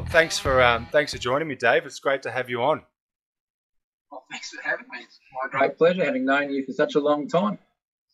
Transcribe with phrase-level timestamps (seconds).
[0.00, 1.84] Well, thanks for um, thanks for joining me, Dave.
[1.84, 2.80] It's great to have you on.
[4.10, 5.00] Well, thanks for having me.
[5.02, 7.58] It's my great pleasure having known you for such a long time.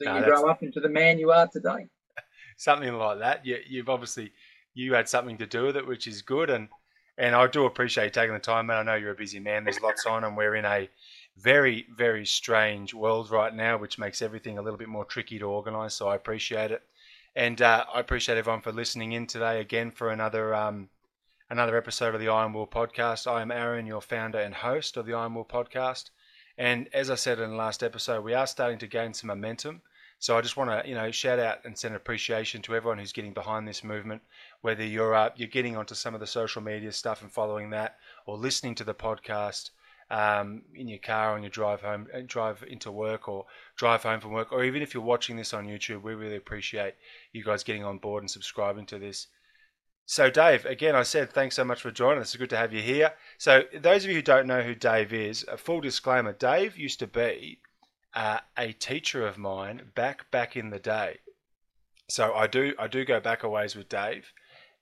[0.02, 1.87] Seeing No, you grow up into the man you are today.
[2.57, 3.46] Something like that.
[3.46, 4.33] You, you've obviously
[4.75, 6.70] you had something to do with it, which is good, and
[7.19, 8.68] and I do appreciate you taking the time.
[8.68, 9.62] And I know you're a busy man.
[9.62, 10.91] There's lots on, and we're in a
[11.37, 15.45] very very strange world right now, which makes everything a little bit more tricky to
[15.45, 15.95] organise.
[15.95, 16.82] So I appreciate it,
[17.37, 20.88] and uh, I appreciate everyone for listening in today again for another um,
[21.48, 23.30] another episode of the Iron Will podcast.
[23.30, 26.10] I am Aaron, your founder and host of the Iron Will podcast.
[26.59, 29.82] And as I said in the last episode, we are starting to gain some momentum.
[30.18, 33.12] So I just want to, you know, shout out and send appreciation to everyone who's
[33.12, 34.23] getting behind this movement.
[34.62, 37.96] Whether you're uh, you're getting onto some of the social media stuff and following that,
[38.24, 39.70] or listening to the podcast
[40.10, 43.45] um, in your car on your drive home, drive into work, or
[43.76, 46.95] drive home from work, or even if you're watching this on YouTube, we really appreciate
[47.32, 49.26] you guys getting on board and subscribing to this.
[50.09, 52.29] So, Dave, again, I said thanks so much for joining us.
[52.29, 53.15] It's good to have you here.
[53.38, 57.01] So, those of you who don't know who Dave is, a full disclaimer: Dave used
[57.01, 57.59] to be
[58.15, 61.18] uh, a teacher of mine back back in the day.
[62.09, 64.32] So, I do I do go back a ways with Dave,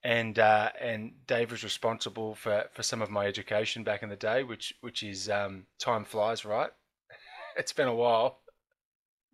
[0.03, 4.17] and uh, and Dave was responsible for, for some of my education back in the
[4.17, 6.71] day, which which is um, time flies, right?
[7.57, 8.41] It's been a while.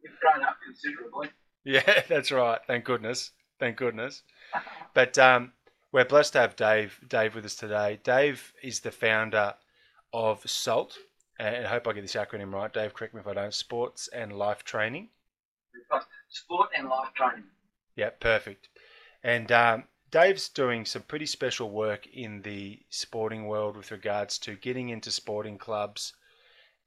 [0.05, 1.31] You've grown up considerably.
[1.63, 2.59] Yeah, that's right.
[2.67, 3.33] Thank goodness.
[3.59, 4.23] Thank goodness.
[4.95, 5.53] But um,
[5.93, 8.01] we're blessed to have Dave Dave with us today.
[8.03, 9.55] Dave is the founder
[10.13, 10.99] of SALT,
[11.39, 12.73] and I hope I get this acronym right.
[12.73, 13.55] Dave, correct me if I don't.
[13.55, 15.09] Sports and Life Training.
[16.29, 17.45] Sport and life training.
[17.97, 18.69] Yeah, perfect.
[19.23, 24.55] And um, Dave's doing some pretty special work in the sporting world with regards to
[24.55, 26.15] getting into sporting clubs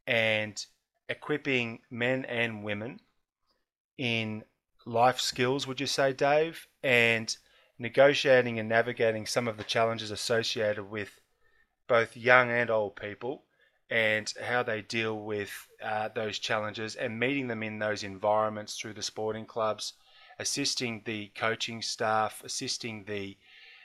[0.08, 0.66] and
[1.09, 3.00] equipping men and women
[3.98, 4.44] in
[4.86, 6.68] life skills, would you say, Dave?
[6.81, 7.36] And
[7.80, 11.20] negotiating and navigating some of the challenges associated with
[11.88, 13.44] both young and old people
[13.90, 15.52] and how they deal with
[15.84, 19.94] uh, those challenges and meeting them in those environments through the sporting clubs
[20.40, 23.38] assisting the coaching staff, assisting the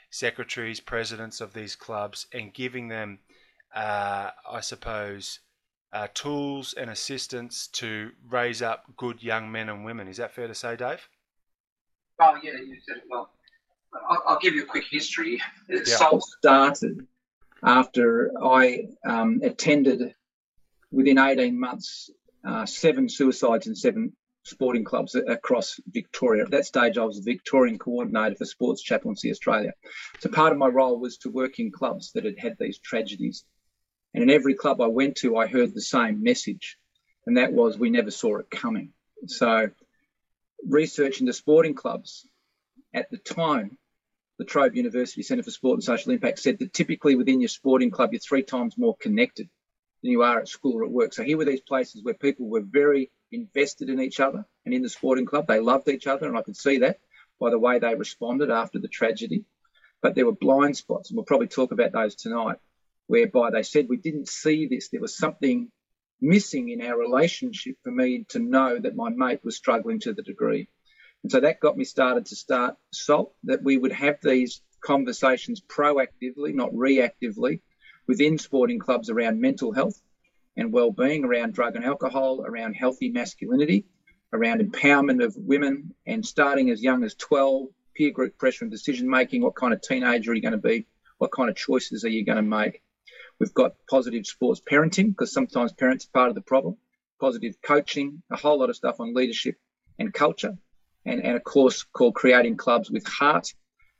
[0.09, 3.19] secretaries, presidents of these clubs, and giving them,
[3.75, 5.39] uh, I suppose,
[5.93, 10.07] uh, tools and assistance to raise up good young men and women.
[10.07, 11.07] Is that fair to say, Dave?
[12.19, 13.31] Oh, yeah, you said it well.
[13.93, 15.41] I'll, I'll give you a quick history.
[15.69, 15.83] Yeah.
[15.83, 17.07] SALT started
[17.63, 20.13] after I um, attended,
[20.91, 22.09] within 18 months,
[22.45, 24.13] uh, seven suicides in seven
[24.43, 26.43] sporting clubs across Victoria.
[26.43, 29.73] At that stage, I was the Victorian coordinator for Sports Chaplaincy Australia.
[30.19, 33.43] So part of my role was to work in clubs that had had these tragedies.
[34.13, 36.77] And in every club I went to, I heard the same message,
[37.27, 38.93] and that was we never saw it coming.
[39.27, 39.69] So
[40.67, 42.27] research into sporting clubs
[42.93, 43.77] at the time,
[44.39, 47.91] La Trobe University Centre for Sport and Social Impact said that typically within your sporting
[47.91, 49.49] club, you're three times more connected
[50.01, 51.13] than you are at school or at work.
[51.13, 54.81] So here were these places where people were very invested in each other and in
[54.81, 55.47] the sporting club.
[55.47, 56.99] They loved each other, and I could see that
[57.39, 59.45] by the way they responded after the tragedy.
[60.01, 62.57] But there were blind spots, and we'll probably talk about those tonight,
[63.07, 64.89] whereby they said we didn't see this.
[64.89, 65.71] There was something
[66.21, 70.21] missing in our relationship for me to know that my mate was struggling to the
[70.21, 70.69] degree.
[71.23, 75.61] And so that got me started to start SALT, that we would have these conversations
[75.61, 77.61] proactively, not reactively,
[78.07, 80.01] within sporting clubs around mental health
[80.55, 83.85] and well-being, around drug and alcohol, around healthy masculinity,
[84.33, 89.09] around empowerment of women, and starting as young as 12, peer group pressure and decision
[89.09, 89.41] making.
[89.41, 90.87] What kind of teenager are you going to be?
[91.17, 92.81] What kind of choices are you going to make?
[93.39, 96.77] We've got positive sports parenting because sometimes parents are part of the problem.
[97.19, 99.55] Positive coaching, a whole lot of stuff on leadership
[99.97, 100.57] and culture,
[101.05, 103.53] and, and a course called Creating Clubs with Heart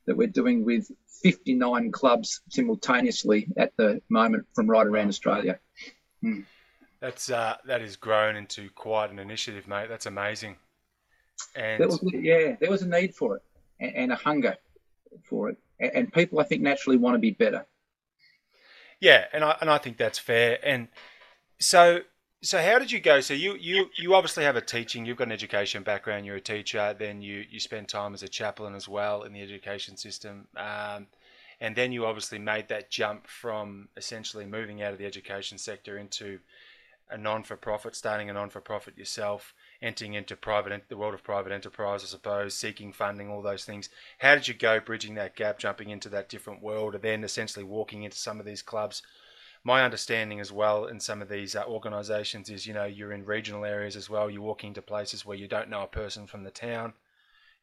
[0.06, 5.60] that we're doing with 59 clubs simultaneously at the moment from right around Australia.
[7.00, 9.88] That's uh, that has grown into quite an initiative, mate.
[9.88, 10.58] That's amazing.
[11.56, 13.44] And There was, yeah, there was a need for it
[13.80, 14.57] and, and a hunger
[15.24, 15.57] for it.
[15.80, 17.66] And, and people, I think, naturally want to be better.
[19.00, 20.60] Yeah, and I and I think that's fair.
[20.62, 20.90] And
[21.60, 22.02] so
[22.41, 23.19] so how did you go?
[23.19, 25.06] So you you you obviously have a teaching.
[25.06, 26.25] You've got an education background.
[26.25, 26.95] You're a teacher.
[26.97, 30.47] Then you you spend time as a chaplain as well in the education system.
[30.56, 31.07] Um,
[31.62, 35.97] and then you obviously made that jump from essentially moving out of the education sector
[35.97, 36.39] into
[37.12, 42.07] a non-for-profit, starting a non-for-profit yourself, entering into private the world of private enterprise, I
[42.07, 43.89] suppose, seeking funding, all those things.
[44.19, 47.65] How did you go bridging that gap, jumping into that different world, and then essentially
[47.65, 49.01] walking into some of these clubs?
[49.63, 53.25] My understanding as well in some of these uh, organisations is, you know, you're in
[53.25, 54.29] regional areas as well.
[54.29, 56.94] You're walking to places where you don't know a person from the town.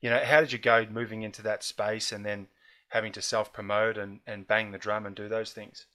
[0.00, 2.48] You know, how did you go moving into that space, and then
[2.88, 5.87] having to self promote and, and bang the drum and do those things?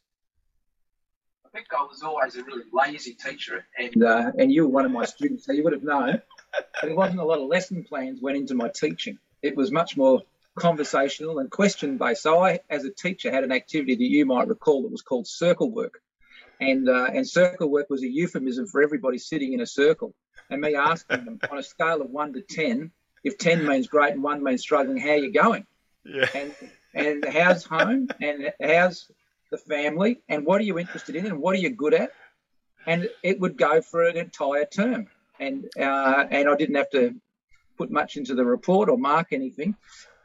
[1.45, 4.85] I think I was always a really lazy teacher, and uh, and you were one
[4.85, 6.21] of my students, so you would have known.
[6.81, 9.19] There wasn't a lot of lesson plans went into my teaching.
[9.41, 10.21] It was much more
[10.55, 12.23] conversational and question based.
[12.23, 15.27] So I, as a teacher, had an activity that you might recall that was called
[15.27, 16.01] circle work,
[16.59, 20.13] and uh, and circle work was a euphemism for everybody sitting in a circle,
[20.49, 22.91] and me asking them on a scale of one to ten,
[23.23, 25.65] if ten means great and one means struggling, how are you going?
[26.03, 26.27] Yeah.
[26.35, 26.53] And
[26.93, 29.09] and how's home and how's
[29.49, 32.11] the family and what are you interested in and what are you good at?
[32.85, 35.07] And it would go for an entire term,
[35.39, 37.15] and uh, and I didn't have to
[37.77, 39.75] put much into the report or mark anything.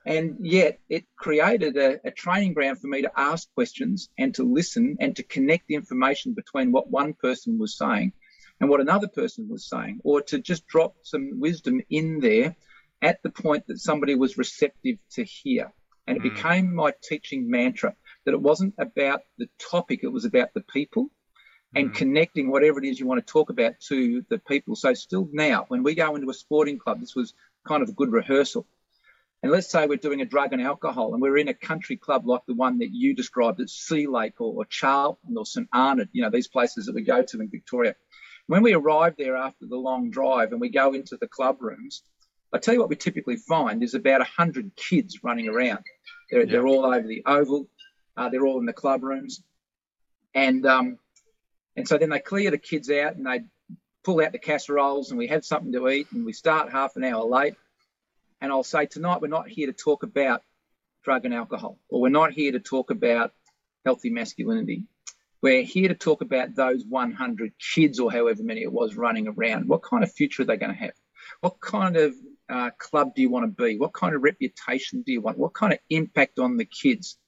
[0.06, 4.44] And yet it created a, a, training ground for me to ask questions and to
[4.44, 8.12] listen and to connect the information between what one person was saying
[8.60, 12.54] and what another person was saying, or to just drop some wisdom in there
[13.02, 15.72] at the point that somebody was receptive to hear.
[16.06, 16.34] And it mm.
[16.34, 21.10] became my teaching mantra that it wasn't about the topic, it was about the people
[21.74, 21.94] and mm.
[21.94, 24.76] connecting whatever it is you want to talk about to the people.
[24.76, 27.34] So, still now, when we go into a sporting club, this was
[27.66, 28.68] kind of a good rehearsal
[29.46, 32.26] and let's say we're doing a drug and alcohol and we're in a country club
[32.26, 36.08] like the one that you described at Sea Lake or, or Charlton or St Arnaud,
[36.10, 37.94] you know, these places that we go to in Victoria.
[38.48, 42.02] When we arrive there after the long drive and we go into the club rooms,
[42.52, 45.84] I tell you what we typically find is about 100 kids running around.
[46.28, 46.50] They're, yeah.
[46.50, 47.68] they're all over the oval,
[48.16, 49.44] uh, they're all in the club rooms.
[50.34, 50.98] And, um,
[51.76, 53.42] and so then they clear the kids out and they
[54.02, 57.04] pull out the casseroles and we have something to eat and we start half an
[57.04, 57.54] hour late
[58.46, 60.40] and I'll say tonight we're not here to talk about
[61.02, 63.32] drug and alcohol, or we're not here to talk about
[63.84, 64.84] healthy masculinity.
[65.42, 69.68] We're here to talk about those 100 kids or however many it was running around.
[69.68, 70.92] What kind of future are they going to have?
[71.40, 72.14] What kind of
[72.48, 73.78] uh, club do you want to be?
[73.78, 75.38] What kind of reputation do you want?
[75.38, 77.18] What kind of impact on the kids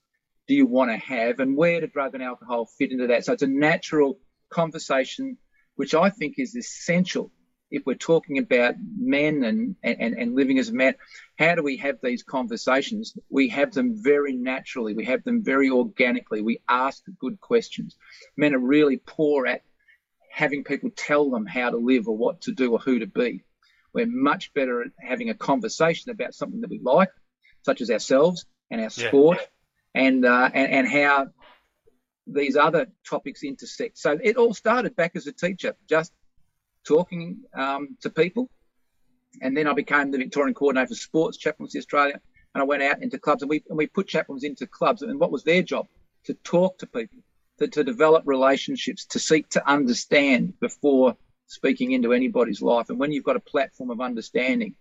[0.47, 1.41] do you want to have?
[1.41, 3.25] And where do drug and alcohol fit into that?
[3.25, 4.21] So it's a natural
[4.51, 5.37] conversation,
[5.75, 7.33] which I think is essential
[7.71, 10.95] if we're talking about men and, and, and living as a man,
[11.39, 13.17] how do we have these conversations?
[13.29, 14.95] We have them very naturally.
[14.95, 16.41] We have them very organically.
[16.41, 17.97] We ask good questions.
[18.37, 19.63] Men are really poor at
[20.31, 23.45] having people tell them how to live or what to do or who to be.
[23.93, 27.11] We're much better at having a conversation about something that we like,
[27.65, 29.39] such as ourselves and our sport,
[29.95, 30.03] yeah.
[30.03, 31.29] and, uh, and and how
[32.27, 33.99] these other topics intersect.
[33.99, 36.13] So it all started back as a teacher, just
[36.89, 38.49] talking um, to people.
[39.43, 42.21] And then I became the Victorian coordinator for sports, Chaplaincy Australia,
[42.55, 45.03] and I went out into clubs and we and we put chaplains into clubs.
[45.03, 45.87] And what was their job?
[46.25, 47.19] To talk to people,
[47.59, 52.91] to, to develop relationships, to seek to understand before speaking into anybody's life.
[52.91, 54.75] And when you've got a platform of understanding,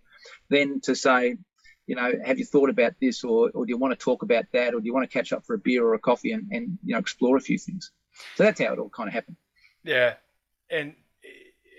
[0.48, 1.36] then to say,
[1.86, 4.44] you know, have you thought about this, or, or do you want to talk about
[4.52, 6.48] that, or do you want to catch up for a beer or a coffee and,
[6.50, 7.92] and you know explore a few things?
[8.34, 9.36] So that's how it all kind of happened.
[9.84, 10.14] Yeah,
[10.70, 10.94] and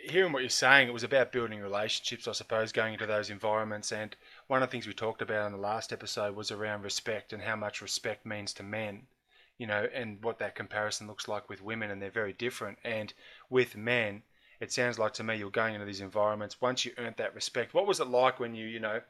[0.10, 3.92] hearing what you're saying, it was about building relationships, I suppose, going into those environments.
[3.92, 4.16] And
[4.48, 7.42] one of the things we talked about in the last episode was around respect and
[7.42, 9.04] how much respect means to men,
[9.58, 12.78] you know, and what that comparison looks like with women, and they're very different.
[12.84, 13.14] And
[13.50, 14.24] with men,
[14.60, 16.62] it sounds like to me you're going into these environments.
[16.62, 19.02] Once you earned that respect, what was it like when you, you know,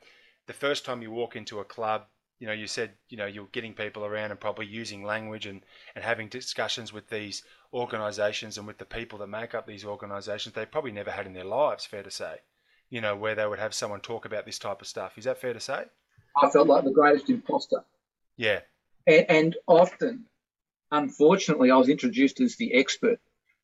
[0.48, 2.06] the first time you walk into a club,
[2.40, 5.62] you know, you said, you know, you're getting people around and probably using language and,
[5.94, 7.44] and having discussions with these
[7.74, 11.34] organisations and with the people that make up these organisations they probably never had in
[11.34, 12.38] their lives, fair to say,
[12.90, 15.18] you know, where they would have someone talk about this type of stuff.
[15.18, 15.84] Is that fair to say?
[16.42, 17.84] I felt like the greatest imposter.
[18.38, 18.62] Yeah.
[19.06, 20.26] And, and often,
[20.92, 23.20] unfortunately, I was introduced as the expert.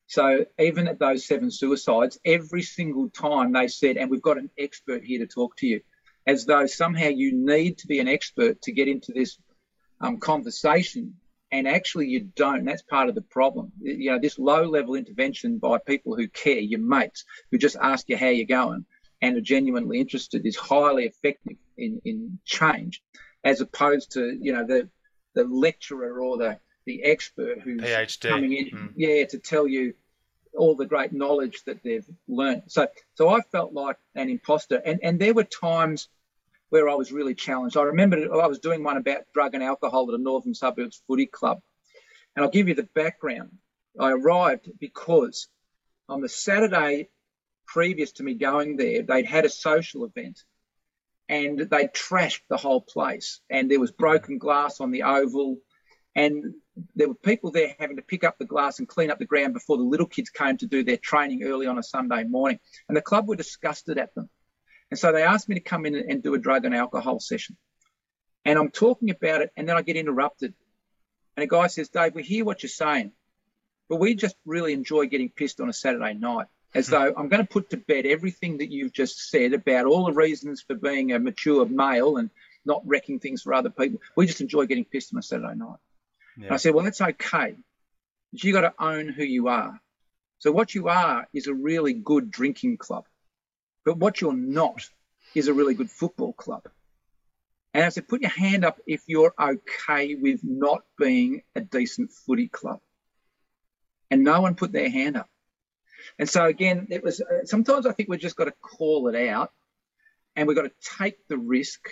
[0.06, 4.50] So even at those seven suicides, every single time they said, and we've got an
[4.58, 5.80] expert here to talk to you
[6.26, 9.38] as though somehow you need to be an expert to get into this
[10.00, 11.14] um, conversation.
[11.52, 12.64] And actually, you don't.
[12.64, 13.72] That's part of the problem.
[13.80, 18.08] You know, this low level intervention by people who care, your mates, who just ask
[18.08, 18.84] you how you're going
[19.22, 23.00] and are genuinely interested, is highly effective in, in change,
[23.44, 24.88] as opposed to, you know, the,
[25.34, 28.28] the lecturer or the, the expert who's PhD.
[28.28, 28.92] coming in, mm.
[28.96, 29.94] yeah, to tell you
[30.56, 32.64] all the great knowledge that they've learned.
[32.66, 36.08] So, so I felt like an imposter, and and there were times
[36.76, 37.78] where I was really challenged.
[37.78, 41.24] I remember I was doing one about drug and alcohol at a Northern Suburbs footy
[41.24, 41.60] club.
[42.34, 43.52] And I'll give you the background.
[43.98, 45.48] I arrived because
[46.06, 47.08] on the Saturday
[47.66, 50.44] previous to me going there, they'd had a social event
[51.30, 53.40] and they trashed the whole place.
[53.48, 55.56] And there was broken glass on the oval.
[56.14, 56.56] And
[56.94, 59.54] there were people there having to pick up the glass and clean up the ground
[59.54, 62.58] before the little kids came to do their training early on a Sunday morning.
[62.86, 64.28] And the club were disgusted at them.
[64.90, 67.56] And so they asked me to come in and do a drug and alcohol session.
[68.44, 70.54] And I'm talking about it, and then I get interrupted.
[71.36, 73.12] And a guy says, Dave, we hear what you're saying,
[73.88, 76.46] but we just really enjoy getting pissed on a Saturday night.
[76.74, 76.92] As hmm.
[76.92, 80.12] though I'm going to put to bed everything that you've just said about all the
[80.12, 82.30] reasons for being a mature male and
[82.64, 84.00] not wrecking things for other people.
[84.16, 85.78] We just enjoy getting pissed on a Saturday night.
[86.36, 86.52] Yeah.
[86.52, 87.54] I said, well, that's okay.
[88.32, 89.80] But you got to own who you are.
[90.38, 93.06] So what you are is a really good drinking club.
[93.86, 94.90] But what you're not
[95.34, 96.68] is a really good football club.
[97.72, 102.10] And I said, put your hand up if you're okay with not being a decent
[102.10, 102.80] footy club.
[104.10, 105.30] And no one put their hand up.
[106.18, 109.28] And so again, it was uh, sometimes I think we've just got to call it
[109.28, 109.52] out
[110.34, 111.90] and we've got to take the risk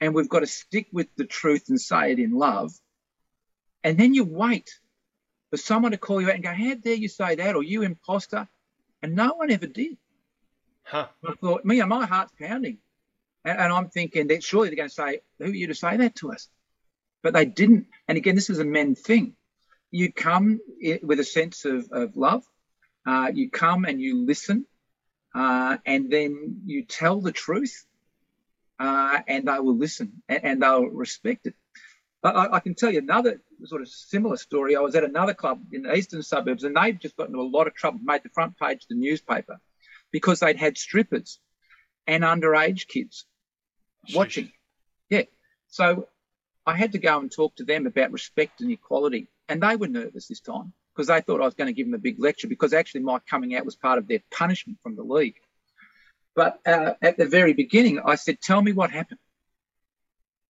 [0.00, 2.72] and we've got to stick with the truth and say it in love.
[3.84, 4.70] And then you wait
[5.50, 7.56] for someone to call you out and go, How dare you say that?
[7.56, 8.48] Or you imposter.
[9.02, 9.96] And no one ever did.
[10.84, 11.08] Huh.
[11.26, 12.78] I thought, me my heart's pounding.
[13.44, 15.96] And, and I'm thinking that surely they're going to say, Who are you to say
[15.96, 16.48] that to us?
[17.22, 17.86] But they didn't.
[18.08, 19.34] And again, this is a men thing.
[19.90, 20.60] You come
[21.02, 22.44] with a sense of, of love,
[23.06, 24.66] uh, you come and you listen,
[25.34, 27.84] uh, and then you tell the truth,
[28.78, 31.54] uh, and they will listen and, and they'll respect it.
[32.24, 34.76] I, I, can tell you another sort of similar story.
[34.76, 37.42] I was at another club in the eastern suburbs, and they've just got into a
[37.42, 39.60] lot of trouble, made the front page of the newspaper
[40.12, 41.40] because they'd had strippers
[42.06, 43.26] and underage kids
[44.08, 44.16] Sheesh.
[44.16, 44.52] watching.
[45.08, 45.22] Yeah.
[45.68, 46.08] So
[46.66, 49.88] I had to go and talk to them about respect and equality, and they were
[49.88, 52.48] nervous this time because they thought I was going to give them a big lecture
[52.48, 55.36] because actually my coming out was part of their punishment from the league.
[56.34, 59.20] But uh, at the very beginning, I said, Tell me what happened.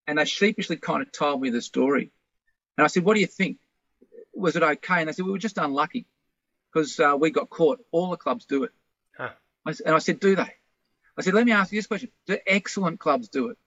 [0.06, 2.12] And they sheepishly kind of told me the story.
[2.76, 3.58] And I said, What do you think?
[4.34, 5.00] Was it okay?
[5.00, 6.06] And they said, We were just unlucky
[6.72, 7.80] because uh, we got caught.
[7.90, 8.70] All the clubs do it.
[9.66, 9.74] Huh.
[9.84, 10.54] and I said, Do they?
[11.16, 13.58] I said, Let me ask you this question Do excellent clubs do it?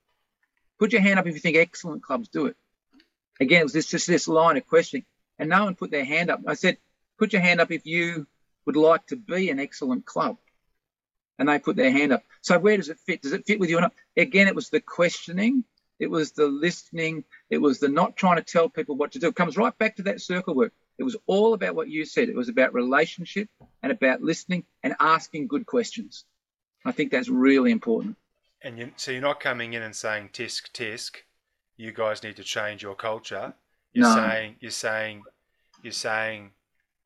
[0.79, 2.55] Put your hand up if you think excellent clubs do it.
[3.39, 5.05] Again, it was this, just this line of questioning.
[5.37, 6.41] And no one put their hand up.
[6.47, 6.77] I said,
[7.17, 8.27] Put your hand up if you
[8.65, 10.37] would like to be an excellent club.
[11.37, 12.23] And they put their hand up.
[12.41, 13.21] So where does it fit?
[13.21, 13.93] Does it fit with you or not?
[14.15, 15.65] Again, it was the questioning
[15.99, 17.23] it was the listening.
[17.49, 19.27] It was the not trying to tell people what to do.
[19.27, 20.73] It comes right back to that circle work.
[20.97, 22.29] It was all about what you said.
[22.29, 23.49] It was about relationship
[23.83, 26.25] and about listening and asking good questions.
[26.85, 28.17] I think that's really important.
[28.61, 31.17] And you, so you're not coming in and saying tisk tisk.
[31.77, 33.53] You guys need to change your culture.
[33.93, 34.15] You're no.
[34.15, 35.23] saying you're saying
[35.83, 36.51] you're saying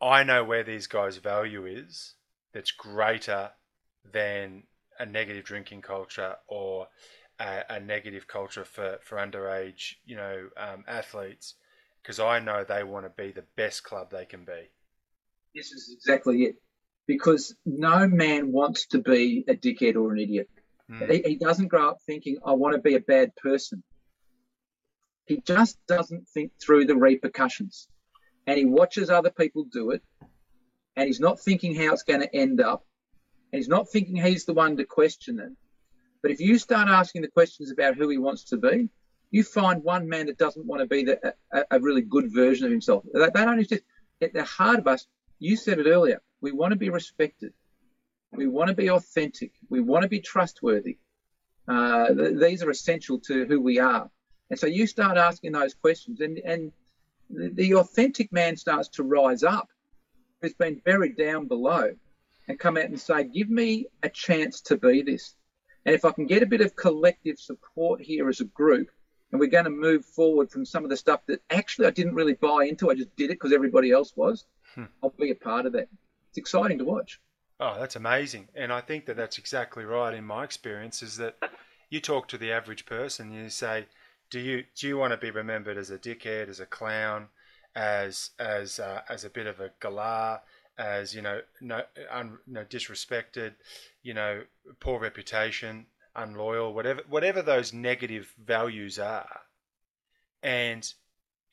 [0.02, 2.16] I know where these guys' value is.
[2.54, 3.52] That's greater
[4.12, 4.64] than
[4.98, 6.88] a negative drinking culture or
[7.40, 11.56] a, a negative culture for, for underage, you know, um, athletes,
[12.10, 14.72] because I know they want to be the best club they can be.
[15.54, 16.56] This is exactly it.
[17.06, 20.50] Because no man wants to be a dickhead or an idiot.
[20.90, 21.12] Mm.
[21.12, 23.84] He, he doesn't grow up thinking, I want to be a bad person.
[25.28, 27.88] He just doesn't think through the repercussions.
[28.48, 30.02] And he watches other people do it.
[30.96, 32.88] And he's not thinking how it's going to end up.
[33.54, 35.52] And he's not thinking he's the one to question it
[36.22, 38.90] but if you start asking the questions about who he wants to be,
[39.32, 42.66] you find one man that doesn't want to be the, a, a, really good version
[42.66, 43.04] of himself.
[43.14, 43.84] They, don't exist.
[44.22, 45.06] At the heart of us,
[45.38, 47.54] you said it earlier, we want to be respected.
[48.32, 49.52] We want to be authentic.
[49.70, 50.98] We want to be trustworthy.
[51.68, 54.10] Uh, th- these are essential to who we are.
[54.50, 56.72] And so you start asking those questions, and, and
[57.30, 59.70] the authentic man starts to rise up,
[60.42, 61.94] who's been buried down below,
[62.48, 65.36] and come out and say, Give me a chance to be this.
[65.86, 68.90] And if I can get a bit of collective support here as a group,
[69.32, 72.16] and we're going to move forward from some of the stuff that actually I didn't
[72.16, 74.46] really buy into, I just did it because everybody else was,
[74.76, 74.86] hmm.
[75.04, 75.88] I'll be a part of that.
[76.30, 77.20] It's exciting to watch.
[77.60, 78.48] Oh, that's amazing.
[78.56, 81.36] And I think that that's exactly right in my experience is that
[81.90, 83.88] you talk to the average person, you say,
[84.30, 87.28] do you do you want to be remembered as a dickhead, as a clown,
[87.76, 90.42] as as uh, as a bit of a galah,
[90.78, 91.82] as you know, no,
[92.12, 93.54] un, no disrespected,
[94.04, 94.44] you know,
[94.80, 99.42] poor reputation, unloyal, whatever whatever those negative values are,
[100.44, 100.94] and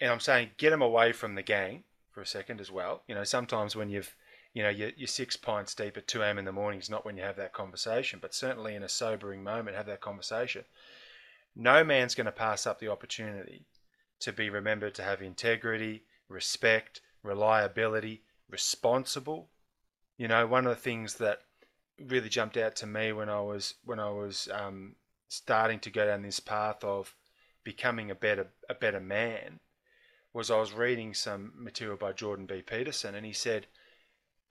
[0.01, 3.03] and I'm saying get them away from the gang for a second as well.
[3.07, 4.15] You know, sometimes when you've
[4.55, 6.39] you know you're, you're six pints deep at 2 a.m.
[6.39, 9.43] in the morning is not when you have that conversation, but certainly in a sobering
[9.43, 10.65] moment have that conversation.
[11.55, 13.67] No man's going to pass up the opportunity
[14.21, 19.49] to be remembered to have integrity, respect, reliability, responsible.
[20.19, 21.41] You know, one of the things that
[21.99, 24.97] really jumped out to me when I was when I was um,
[25.29, 27.15] starting to go down this path of
[27.65, 29.61] becoming a better a better man
[30.33, 32.61] was I was reading some material by Jordan B.
[32.61, 33.67] Peterson, and he said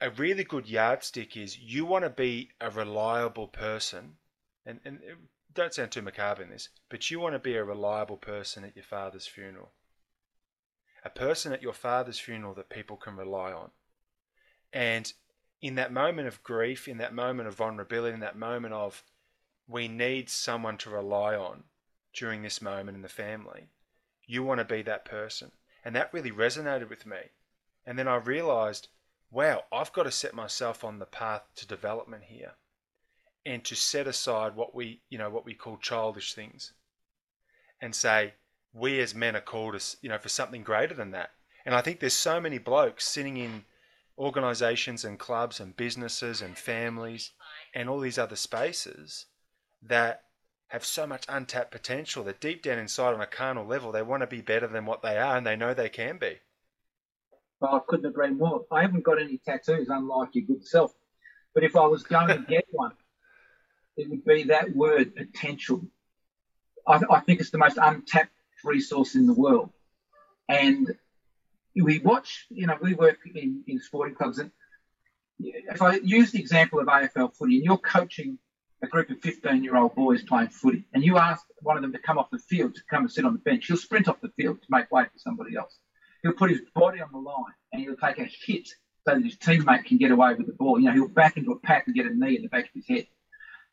[0.01, 4.17] a really good yardstick is you want to be a reliable person,
[4.65, 4.99] and and
[5.53, 8.75] don't sound too macabre in this, but you want to be a reliable person at
[8.75, 9.71] your father's funeral.
[11.03, 13.69] A person at your father's funeral that people can rely on.
[14.73, 15.13] And
[15.61, 19.03] in that moment of grief, in that moment of vulnerability, in that moment of
[19.67, 21.63] we need someone to rely on
[22.13, 23.67] during this moment in the family,
[24.25, 25.51] you want to be that person.
[25.83, 27.17] And that really resonated with me.
[27.85, 28.87] And then I realized,
[29.31, 32.53] wow, I've got to set myself on the path to development here
[33.45, 36.73] and to set aside what we, you know, what we call childish things
[37.81, 38.33] and say,
[38.73, 41.31] we as men are called us, you know, for something greater than that.
[41.65, 43.65] And I think there's so many blokes sitting in
[44.17, 47.31] organizations and clubs and businesses and families
[47.73, 49.25] and all these other spaces
[49.83, 50.23] that
[50.67, 54.21] have so much untapped potential that deep down inside on a carnal level they want
[54.21, 56.37] to be better than what they are and they know they can be.
[57.59, 58.65] Well, I couldn't agree more.
[58.71, 60.93] I haven't got any tattoos, unlike your good self.
[61.53, 62.91] But if I was going to get one,
[63.95, 65.81] it would be that word potential.
[66.85, 68.31] I, I think it's the most untapped
[68.63, 69.71] resource in the world.
[70.49, 70.95] And
[71.83, 74.39] we watch, you know, we work in, in sporting clubs.
[74.39, 74.51] And
[75.39, 78.37] if I use the example of AFL footy, and you're coaching
[78.81, 81.91] a group of 15 year old boys playing footy, and you ask one of them
[81.91, 84.21] to come off the field to come and sit on the bench, he'll sprint off
[84.21, 85.77] the field to make way for somebody else.
[86.23, 88.67] He'll put his body on the line and he'll take a hit
[89.07, 90.79] so that his teammate can get away with the ball.
[90.79, 92.71] You know, he'll back into a pack and get a knee in the back of
[92.73, 93.07] his head.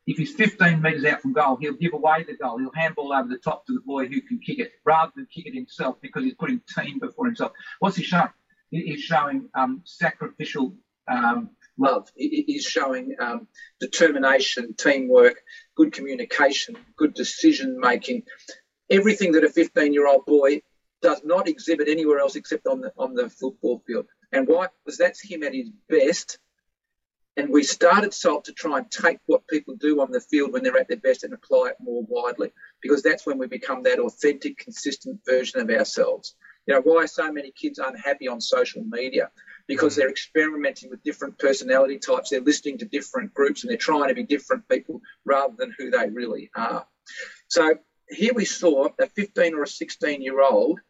[0.07, 2.59] If he's 15 metres out from goal, he'll give away the goal.
[2.59, 5.47] He'll handball over the top to the boy who can kick it rather than kick
[5.47, 7.53] it himself because he's putting team before himself.
[7.79, 8.29] What's he showing?
[8.71, 10.75] He's showing um, sacrificial
[11.07, 12.11] um, love.
[12.17, 13.47] He's showing um,
[13.81, 15.37] determination, teamwork,
[15.77, 18.25] good communication, good decision making.
[18.91, 20.63] Everything that a 15 year old boy
[21.01, 24.07] does not exhibit anywhere else except on the on the football field.
[24.33, 24.69] And why?
[24.85, 26.39] Because that's him at his best
[27.37, 30.63] and we started SALT to try and take what people do on the field when
[30.63, 33.99] they're at their best and apply it more widely, because that's when we become that
[33.99, 36.35] authentic, consistent version of ourselves.
[36.67, 39.31] You know, why are so many kids unhappy on social media?
[39.67, 39.97] Because mm.
[39.97, 44.15] they're experimenting with different personality types, they're listening to different groups, and they're trying to
[44.15, 46.87] be different people rather than who they really are.
[47.49, 47.79] So
[48.09, 50.81] here we saw a 15 or a 16 year old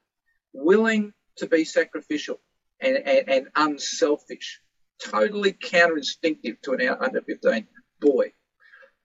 [0.53, 2.41] willing to be sacrificial
[2.81, 4.61] and, and, and unselfish
[5.03, 7.67] totally counterinstinctive to an under 15
[8.01, 8.33] boy.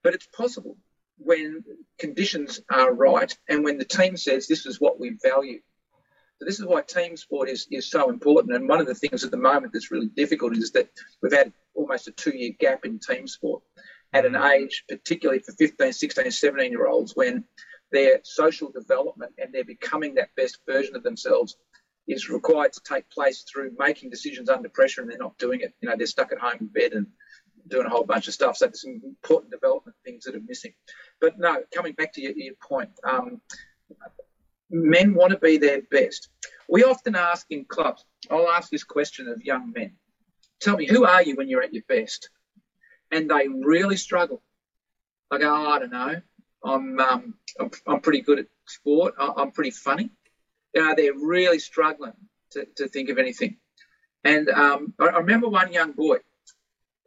[0.04, 0.78] But it's possible
[1.18, 1.64] when
[1.98, 5.60] conditions are right and when the team says this is what we value.
[6.40, 8.56] So this is why team sport is, is so important.
[8.56, 10.90] And one of the things at the moment that's really difficult is that
[11.22, 13.64] we've had almost a two year gap in team sport
[14.14, 14.64] at an mm-hmm.
[14.64, 17.44] age, particularly for 15, 16, 17 year olds, when
[17.92, 21.56] their social development and they're becoming that best version of themselves
[22.08, 25.74] is required to take place through making decisions under pressure and they're not doing it.
[25.82, 27.08] You know, they're stuck at home in bed and
[27.68, 28.58] doing a whole bunch of stuff.
[28.58, 30.74] So there's some important development things that are missing.
[31.20, 33.42] But no, coming back to your, your point, um,
[34.70, 36.30] men want to be their best.
[36.70, 39.94] We often ask in clubs, I'll ask this question of young men
[40.60, 42.30] tell me, who are you when you're at your best?
[43.12, 44.42] And they really struggle.
[45.32, 46.22] I go, oh, I don't know.
[46.64, 49.14] I'm, um, I'm, I'm pretty good at sport.
[49.20, 50.10] I'm pretty funny
[50.78, 52.14] you know, they're really struggling
[52.52, 53.58] to, to think of anything.
[54.24, 56.18] And um, I, I, remember one young boy,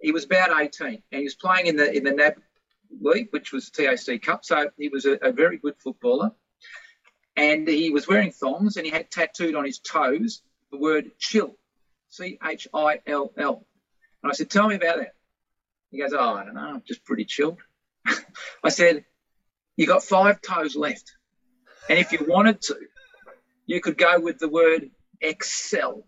[0.01, 2.35] he was about 18 and he was playing in the in the NAB
[3.01, 4.45] league, which was TAC Cup.
[4.45, 6.33] So he was a, a very good footballer.
[7.37, 11.55] And he was wearing thongs and he had tattooed on his toes the word chill,
[12.09, 13.65] C H I L L.
[14.23, 15.15] And I said, Tell me about that.
[15.93, 17.59] He goes, Oh, I don't know, I'm just pretty chilled.
[18.65, 19.05] I said,
[19.77, 21.13] You got five toes left.
[21.89, 22.77] And if you wanted to,
[23.71, 26.05] you could go with the word excel.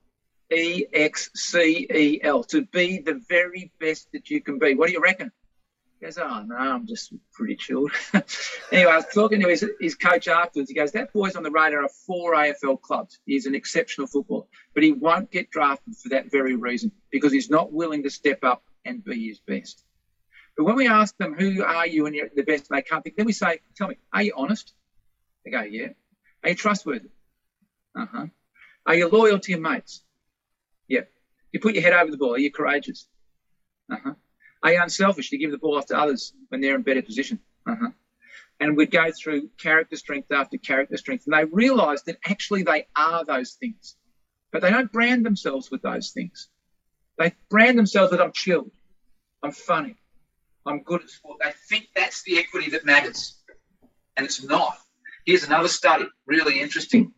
[0.53, 4.75] E X C E L, to be the very best that you can be.
[4.75, 5.31] What do you reckon?
[5.99, 7.93] He goes, Oh, no, I'm just pretty chilled.
[8.73, 10.69] anyway, I was talking to his, his coach afterwards.
[10.69, 13.21] He goes, That boy's on the radar of four AFL clubs.
[13.25, 14.45] He's an exceptional footballer,
[14.75, 18.43] but he won't get drafted for that very reason because he's not willing to step
[18.43, 19.85] up and be his best.
[20.57, 23.17] But when we ask them, Who are you and you're the best they can't think,
[23.17, 24.75] then we say, Tell me, are you honest?
[25.45, 25.91] They go, Yeah.
[26.43, 27.09] Are you trustworthy?
[27.97, 28.27] Uh-huh.
[28.87, 30.03] Are you loyal to your mates?
[30.89, 31.03] Yeah.
[31.53, 32.35] You put your head over the ball.
[32.35, 33.07] Are you courageous?
[33.91, 34.15] Uh-huh.
[34.63, 35.31] Are you unselfish?
[35.31, 37.41] to give the ball off to others when they're in better position?
[37.67, 37.89] Uh-huh.
[38.61, 41.27] And we'd go through character strength after character strength.
[41.27, 43.97] And they realised that actually they are those things.
[44.53, 46.49] But they don't brand themselves with those things.
[47.19, 48.71] They brand themselves with I'm chilled,
[49.43, 49.97] I'm funny,
[50.67, 51.39] I'm good at sport.
[51.43, 53.37] They think that's the equity that matters.
[54.17, 54.77] And it's not.
[55.27, 57.13] Here's another study, really interesting.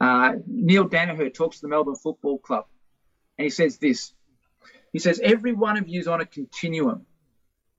[0.00, 2.66] Uh, Neil Danaher talks to the Melbourne Football Club,
[3.38, 4.12] and he says this.
[4.92, 7.06] He says, Every one of you is on a continuum.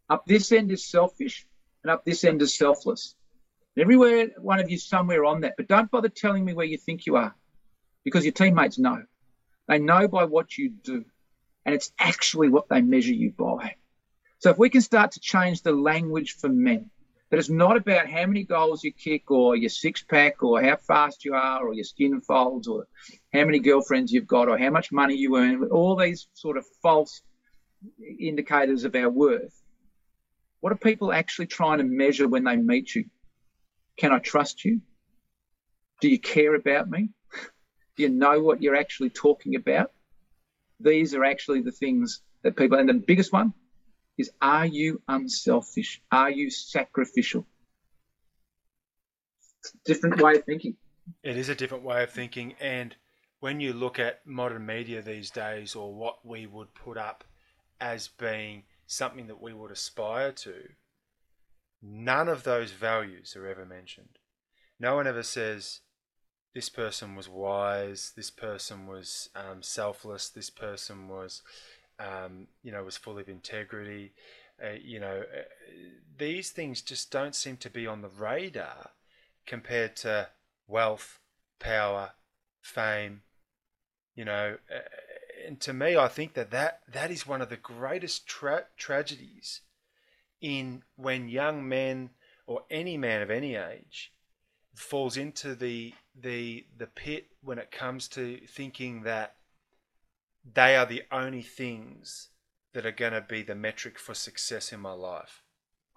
[0.10, 1.46] Up this end is selfish,
[1.84, 3.16] and up this end is selfless.
[3.78, 5.56] Everywhere, one of you somewhere on that.
[5.58, 7.36] But don't bother telling me where you think you are
[8.04, 9.04] because your teammates know.
[9.68, 11.06] They know by what you do,
[11.66, 13.76] and it's actually what they measure you by.
[14.40, 16.92] So if we can start to change the language for men,
[17.30, 20.76] that it's not about how many goals you kick or your six pack or how
[20.76, 22.88] fast you are or your skin folds or
[23.34, 26.66] how many girlfriends you've got or how much money you earn, all these sort of
[26.82, 27.22] false
[28.20, 29.62] indicators of our worth.
[30.62, 33.06] What are people actually trying to measure when they meet you?
[33.98, 34.82] Can I trust you?
[36.02, 37.10] Do you care about me?
[37.96, 39.92] Do you know what you're actually talking about?
[40.80, 43.54] These are actually the things that people, and the biggest one
[44.18, 46.02] is are you unselfish?
[46.12, 47.46] Are you sacrificial?
[49.84, 50.76] different way of thinking.
[51.24, 52.54] It is a different way of thinking.
[52.60, 52.96] And
[53.40, 57.24] when you look at modern media these days or what we would put up
[57.80, 60.54] as being something that we would aspire to,
[61.82, 64.20] none of those values are ever mentioned.
[64.80, 65.82] No one ever says,
[66.54, 71.42] this person was wise, this person was um, selfless, this person was,
[72.00, 74.14] um, you know, was full of integrity.
[74.64, 75.44] Uh, you know, uh,
[76.18, 78.92] these things just don't seem to be on the radar
[79.46, 80.30] compared to
[80.68, 81.20] wealth,
[81.60, 82.12] power,
[82.62, 83.22] fame.
[84.16, 84.80] You know, uh,
[85.46, 89.62] and to me, I think that that, that is one of the greatest tra- tragedies
[90.42, 92.12] in when young men
[92.48, 94.12] or any man of any age
[94.76, 99.36] falls into the the the pit when it comes to thinking that
[100.54, 102.30] they are the only things
[102.74, 105.42] that are going to be the metric for success in my life.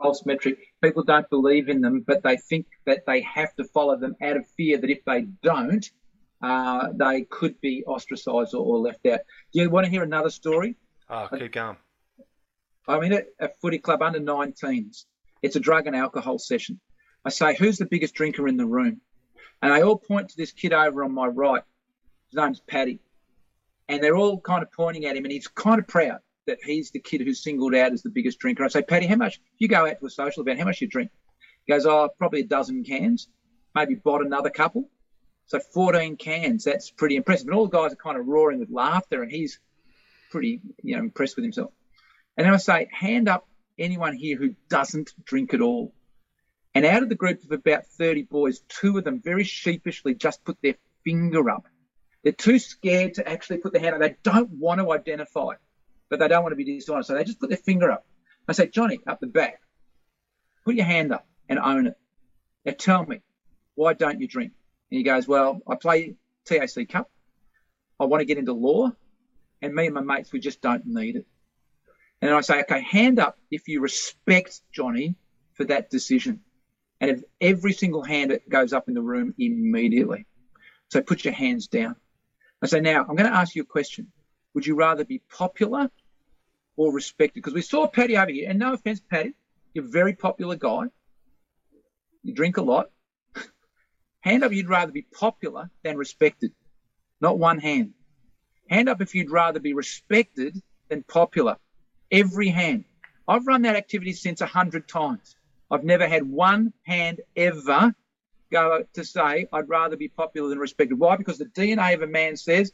[0.00, 0.58] False metric.
[0.82, 4.36] People don't believe in them, but they think that they have to follow them out
[4.36, 5.90] of fear that if they don't,
[6.40, 9.20] uh, they could be ostracized or, or, left out.
[9.52, 10.76] Do you want to hear another story?
[11.10, 11.76] Oh, keep going.
[12.86, 15.04] I'm in a, a footy club under 19s.
[15.42, 16.78] It's a drug and alcohol session.
[17.24, 19.00] I say, who's the biggest drinker in the room?
[19.60, 21.62] And they all point to this kid over on my right.
[22.30, 23.00] His name's Paddy.
[23.88, 26.90] And they're all kind of pointing at him, and he's kind of proud that he's
[26.90, 28.64] the kid who's singled out as the biggest drinker.
[28.64, 30.88] I say, Paddy, how much, you go out to a social event, how much you
[30.88, 31.10] drink?
[31.64, 33.28] He goes, oh, probably a dozen cans,
[33.74, 34.88] maybe bought another couple.
[35.46, 37.46] So 14 cans, that's pretty impressive.
[37.46, 39.58] And all the guys are kind of roaring with laughter, and he's
[40.30, 41.70] pretty, you know, impressed with himself.
[42.36, 43.48] And then I say, hand up
[43.78, 45.94] anyone here who doesn't drink at all.
[46.74, 50.44] And out of the group of about 30 boys, two of them very sheepishly just
[50.44, 50.74] put their
[51.04, 51.66] finger up.
[52.22, 54.00] They're too scared to actually put their hand up.
[54.00, 55.54] They don't want to identify,
[56.10, 57.08] but they don't want to be dishonest.
[57.08, 58.06] So they just put their finger up.
[58.48, 59.60] I say, Johnny, up the back,
[60.64, 61.96] put your hand up and own it.
[62.64, 63.20] Now tell me,
[63.74, 64.52] why don't you drink?
[64.90, 67.10] And he goes, Well, I play TAC Cup.
[68.00, 68.90] I want to get into law.
[69.60, 71.26] And me and my mates, we just don't need it.
[72.20, 75.16] And I say, okay, hand up if you respect Johnny
[75.54, 76.40] for that decision.
[77.00, 80.26] And if every single hand goes up in the room immediately.
[80.90, 81.96] So put your hands down.
[82.62, 84.10] I say, now I'm going to ask you a question.
[84.54, 85.90] Would you rather be popular
[86.76, 87.34] or respected?
[87.34, 89.34] Because we saw Paddy over here, and no offense, Paddy,
[89.74, 90.84] you're a very popular guy.
[92.22, 92.90] You drink a lot.
[94.20, 96.52] hand up, you'd rather be popular than respected.
[97.20, 97.94] Not one hand.
[98.68, 101.56] Hand up if you'd rather be respected than popular
[102.10, 102.84] every hand.
[103.26, 105.36] I've run that activity since a hundred times.
[105.70, 107.94] I've never had one hand ever
[108.50, 110.98] go to say I'd rather be popular than respected.
[110.98, 111.16] Why?
[111.16, 112.72] Because the DNA of a man says,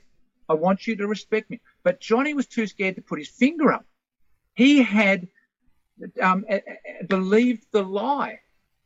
[0.49, 1.61] I want you to respect me.
[1.83, 3.87] But Johnny was too scared to put his finger up.
[4.55, 5.29] He had
[6.21, 6.45] um,
[7.09, 8.41] believed the lie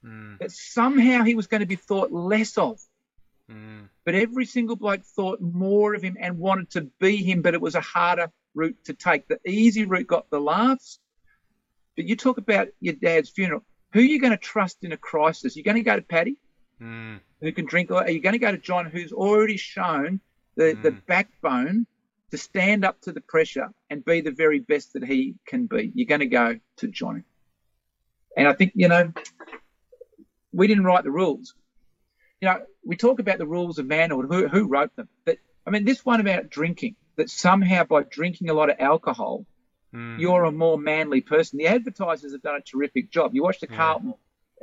[0.05, 0.39] mm.
[0.39, 2.81] that somehow he was going to be thought less of.
[3.51, 3.89] Mm.
[4.05, 7.61] But every single bloke thought more of him and wanted to be him, but it
[7.61, 9.29] was a harder route to take.
[9.29, 10.99] The easy route got the laughs.
[11.97, 13.65] But you talk about your dad's funeral.
[13.93, 15.57] Who are you going to trust in a crisis?
[15.57, 16.37] You're going to go to Paddy,
[16.81, 17.21] mm.
[17.41, 20.21] who can drink, or are you going to go to John, who's already shown
[20.57, 20.83] the, mm.
[20.83, 21.87] the backbone
[22.31, 25.93] to stand up to the pressure and be the very best that he can be?
[25.95, 27.23] You're going to go to Johnny.
[28.37, 29.13] And I think, you know,
[30.53, 31.55] we didn't write the rules.
[32.41, 35.09] You know, we talk about the rules of manhood, who, who wrote them.
[35.25, 39.45] But I mean, this one about drinking, that somehow by drinking a lot of alcohol,
[39.93, 40.21] mm.
[40.21, 41.59] you're a more manly person.
[41.59, 43.35] The advertisers have done a terrific job.
[43.35, 44.15] You watch the Carlton.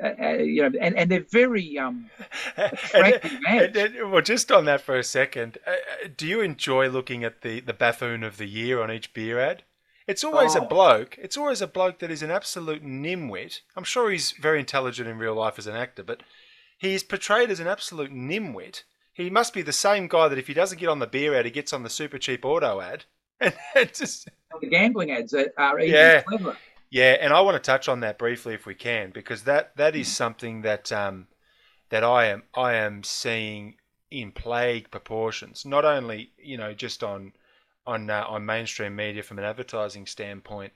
[0.02, 2.10] Uh, uh, you know, and, and they're very um,
[2.58, 6.90] attractive and, and, well, just on that for a second, uh, uh, do you enjoy
[6.90, 9.64] looking at the, the buffoon of the year on each beer ad?
[10.06, 10.60] It's always oh.
[10.60, 11.18] a bloke.
[11.18, 13.62] It's always a bloke that is an absolute nimwit.
[13.76, 16.22] I'm sure he's very intelligent in real life as an actor, but
[16.78, 18.84] he's portrayed as an absolute nimwit
[19.16, 21.46] he must be the same guy that if he doesn't get on the beer ad,
[21.46, 23.06] he gets on the Supercheap Auto ad.
[23.76, 24.30] And just
[24.62, 26.22] the gambling ads are even yeah.
[26.22, 26.58] clever.
[26.96, 29.98] Yeah, and I want to touch on that briefly if we can, because that that
[29.98, 31.28] is something that um,
[31.90, 33.76] that I am I am seeing
[34.10, 35.66] in plague proportions.
[35.66, 37.34] Not only you know just on
[37.86, 40.72] on uh, on mainstream media from an advertising standpoint,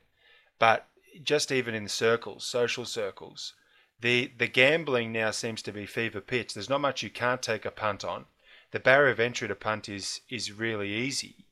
[0.60, 0.89] but
[1.23, 3.53] just even in circles, social circles,
[4.01, 6.53] the the gambling now seems to be fever pitch.
[6.53, 8.25] There's not much you can't take a punt on.
[8.71, 11.45] The barrier of entry to punt is is really easy.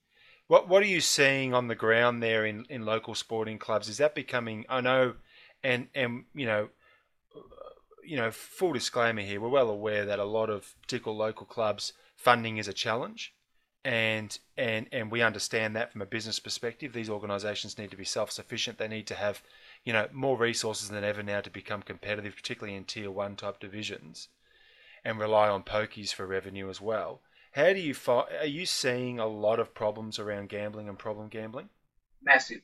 [0.48, 3.90] What what are you seeing on the ground there in, in local sporting clubs?
[3.90, 4.66] Is that becoming?
[4.70, 5.16] I know,
[5.62, 6.70] and and you know,
[8.06, 11.94] you know, full disclaimer here, we're well aware that a lot of particular local clubs
[12.16, 13.36] funding is a challenge,
[13.84, 16.94] and and and we understand that from a business perspective.
[16.94, 18.78] These organisations need to be self sufficient.
[18.78, 19.44] They need to have
[19.84, 23.60] you know more resources than ever now to become competitive, particularly in tier one type
[23.60, 24.30] divisions,
[25.04, 27.20] and rely on pokies for revenue as well.
[27.58, 28.28] How do you find?
[28.40, 31.70] Are you seeing a lot of problems around gambling and problem gambling?
[32.22, 32.62] Massive.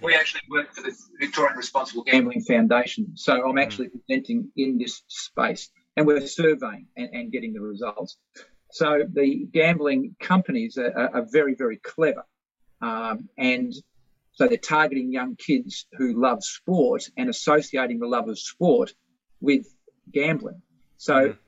[0.00, 3.62] We actually work for the Victorian Responsible Gambling Foundation, so I'm mm.
[3.62, 4.00] actually mm.
[4.06, 8.16] presenting in this space, and we're surveying and, and getting the results.
[8.70, 12.24] So the gambling companies are, are very, very clever,
[12.80, 13.74] um, and
[14.32, 18.94] so they're targeting young kids who love sport and associating the love of sport
[19.42, 19.66] with
[20.10, 20.62] gambling.
[20.96, 21.38] So mm.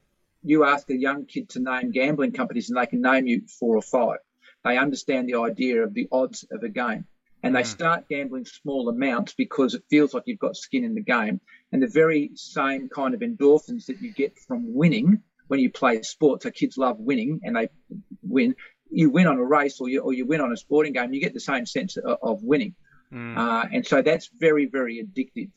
[0.43, 3.77] You ask a young kid to name gambling companies and they can name you four
[3.77, 4.19] or five.
[4.65, 7.07] They understand the idea of the odds of a game
[7.43, 7.67] and they mm.
[7.67, 11.41] start gambling small amounts because it feels like you've got skin in the game.
[11.73, 16.01] And the very same kind of endorphins that you get from winning when you play
[16.03, 17.69] sports, so kids love winning and they
[18.23, 18.55] win.
[18.91, 21.21] You win on a race or you, or you win on a sporting game, you
[21.21, 22.75] get the same sense of, of winning.
[23.13, 23.37] Mm.
[23.37, 25.51] Uh, and so that's very, very addictive.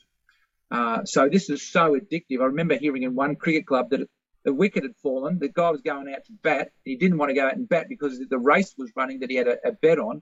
[0.71, 2.41] Uh, so this is so addictive.
[2.41, 4.09] I remember hearing in one cricket club that
[4.45, 5.39] the wicket had fallen.
[5.39, 6.71] The guy was going out to bat.
[6.85, 9.35] He didn't want to go out and bat because the race was running that he
[9.35, 10.21] had a, a bet on,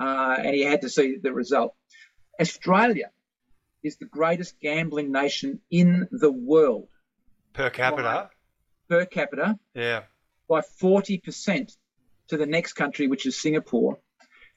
[0.00, 1.74] uh, and he had to see the result.
[2.40, 3.10] Australia
[3.82, 6.88] is the greatest gambling nation in the world
[7.52, 8.30] per capita.
[8.88, 10.02] By, per capita, yeah,
[10.48, 11.76] by forty percent
[12.28, 13.98] to the next country, which is Singapore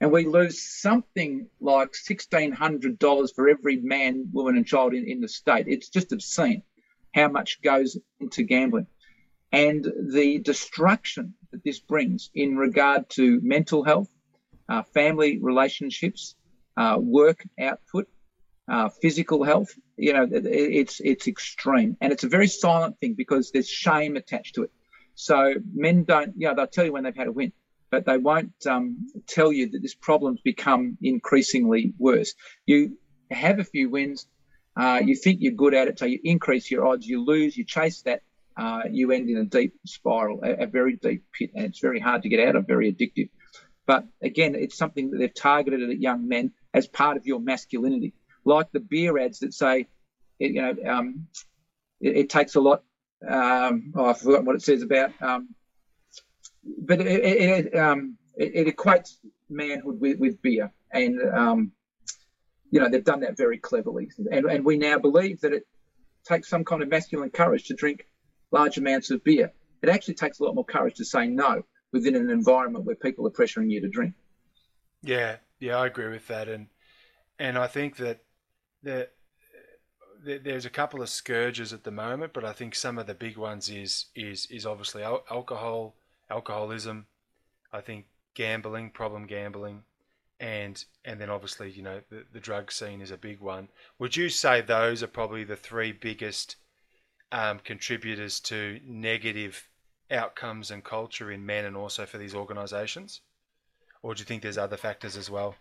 [0.01, 5.27] and we lose something like $1,600 for every man, woman, and child in, in the
[5.27, 5.67] state.
[5.67, 6.63] It's just obscene
[7.13, 8.87] how much goes into gambling.
[9.51, 14.09] And the destruction that this brings in regard to mental health,
[14.69, 16.35] uh, family relationships,
[16.77, 18.07] uh, work output,
[18.69, 23.15] uh, physical health, you know, it, it's it's extreme, and it's a very silent thing
[23.15, 24.71] because there's shame attached to it.
[25.15, 27.51] So men don't, you know, they'll tell you when they've had a win
[27.91, 32.33] but they won't um, tell you that this problem's become increasingly worse.
[32.65, 32.97] You
[33.29, 34.27] have a few wins,
[34.77, 37.65] uh, you think you're good at it, so you increase your odds, you lose, you
[37.65, 38.21] chase that,
[38.57, 41.99] uh, you end in a deep spiral, a, a, very deep pit, and it's very
[41.99, 43.29] hard to get out of, very addictive.
[43.85, 48.13] But again, it's something that they've targeted at young men as part of your masculinity,
[48.45, 49.87] like the beer ads that say,
[50.39, 51.27] you know, um,
[51.99, 52.83] it, it, takes a lot.
[53.27, 55.49] Um, oh, I've forgotten what it says about um,
[56.63, 59.17] but it, it, um, it, it, equates
[59.49, 61.71] manhood with, with beer, and um,
[62.69, 65.67] you know they've done that very cleverly, and, and we now believe that it
[66.25, 68.05] takes some kind of masculine courage to drink
[68.51, 69.51] large amounts of beer.
[69.81, 73.25] It actually takes a lot more courage to say no within an environment where people
[73.27, 74.13] are pressuring you to drink.
[75.01, 76.67] Yeah, yeah, I agree with that, and
[77.39, 78.23] and I think that
[78.83, 79.13] that
[80.23, 83.37] there's a couple of scourges at the moment, but I think some of the big
[83.37, 85.95] ones is is is obviously alcohol,
[86.29, 87.07] alcoholism,
[87.73, 89.83] I think gambling, problem gambling,
[90.39, 93.69] and and then obviously you know the, the drug scene is a big one.
[93.97, 96.57] Would you say those are probably the three biggest
[97.31, 99.67] um, contributors to negative
[100.09, 103.21] outcomes and culture in men and also for these organisations,
[104.03, 105.55] or do you think there's other factors as well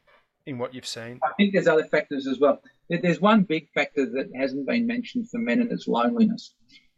[0.47, 1.21] in what you've seen?
[1.23, 2.63] I think there's other factors as well.
[2.89, 6.55] There's one big factor that hasn't been mentioned for men, and it's loneliness,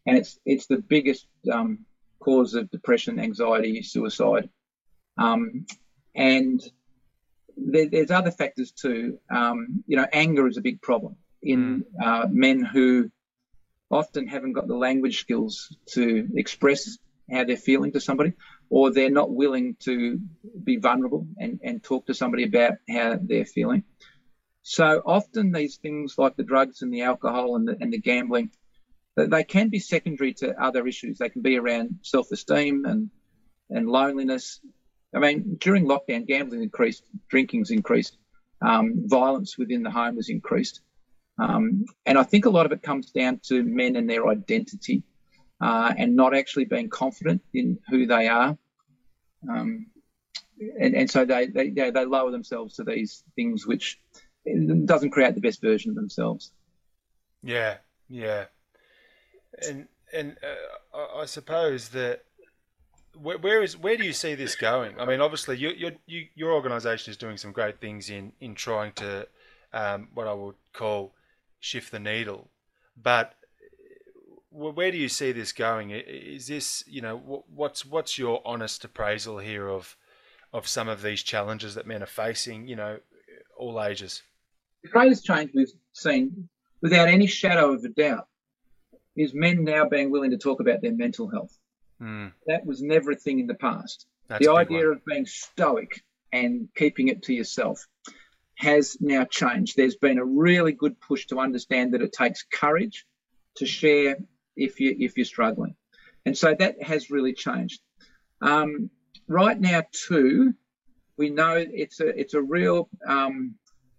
[0.06, 1.84] and it's it's the biggest um,
[2.20, 4.48] cause of depression, anxiety, suicide.
[5.18, 5.66] Um,
[6.14, 6.62] and
[7.56, 9.18] there, there's other factors too.
[9.30, 12.06] Um, you know, anger is a big problem in mm.
[12.06, 13.10] uh, men who
[13.92, 16.98] often haven't got the language skills to express
[17.30, 18.32] how they're feeling to somebody,
[18.68, 20.18] or they're not willing to
[20.64, 23.84] be vulnerable and, and talk to somebody about how they're feeling.
[24.62, 28.50] So often these things like the drugs and the alcohol and the, and the gambling
[29.14, 31.18] they can be secondary to other issues.
[31.18, 33.10] They can be around self-esteem and
[33.70, 34.60] and loneliness.
[35.14, 38.16] I mean, during lockdown, gambling increased, drinking's increased,
[38.60, 40.80] um, violence within the home was increased,
[41.42, 45.02] um, and I think a lot of it comes down to men and their identity,
[45.60, 48.56] uh, and not actually being confident in who they are,
[49.50, 49.86] um,
[50.78, 54.00] and and so they they they lower themselves to these things which
[54.84, 56.52] doesn't create the best version of themselves.
[57.42, 57.78] Yeah,
[58.08, 58.44] yeah,
[59.68, 60.36] and and
[60.94, 62.22] uh, I suppose that
[63.20, 65.00] where, where is where do you see this going?
[65.00, 68.54] I mean, obviously, you, you, you, your organisation is doing some great things in in
[68.54, 69.26] trying to
[69.72, 71.14] um, what I would call
[71.62, 72.50] shift the needle,
[73.00, 73.34] but
[74.50, 75.90] where do you see this going?
[75.90, 79.96] Is this you know what's what's your honest appraisal here of
[80.52, 82.66] of some of these challenges that men are facing?
[82.66, 82.98] You know,
[83.56, 84.22] all ages.
[84.82, 86.48] The greatest change we've seen,
[86.82, 88.26] without any shadow of a doubt,
[89.16, 91.56] is men now being willing to talk about their mental health.
[92.00, 92.32] Mm.
[92.48, 94.06] That was never a thing in the past.
[94.28, 94.96] That's the idea one.
[94.96, 97.86] of being stoic and keeping it to yourself
[98.56, 99.76] has now changed.
[99.76, 103.06] There's been a really good push to understand that it takes courage
[103.56, 104.16] to share
[104.56, 105.74] if you if you're struggling,
[106.26, 107.80] and so that has really changed.
[108.40, 108.90] Um,
[109.28, 110.54] right now, too,
[111.16, 113.54] we know it's a it's a real um,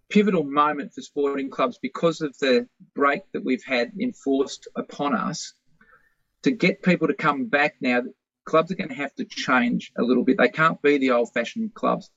[0.10, 5.54] pivotal moment for sporting clubs because of the break that we've had enforced upon us
[6.44, 8.04] to get people to come back now,
[8.46, 10.38] clubs are going to have to change a little bit.
[10.38, 12.12] They can't be the old fashioned clubs.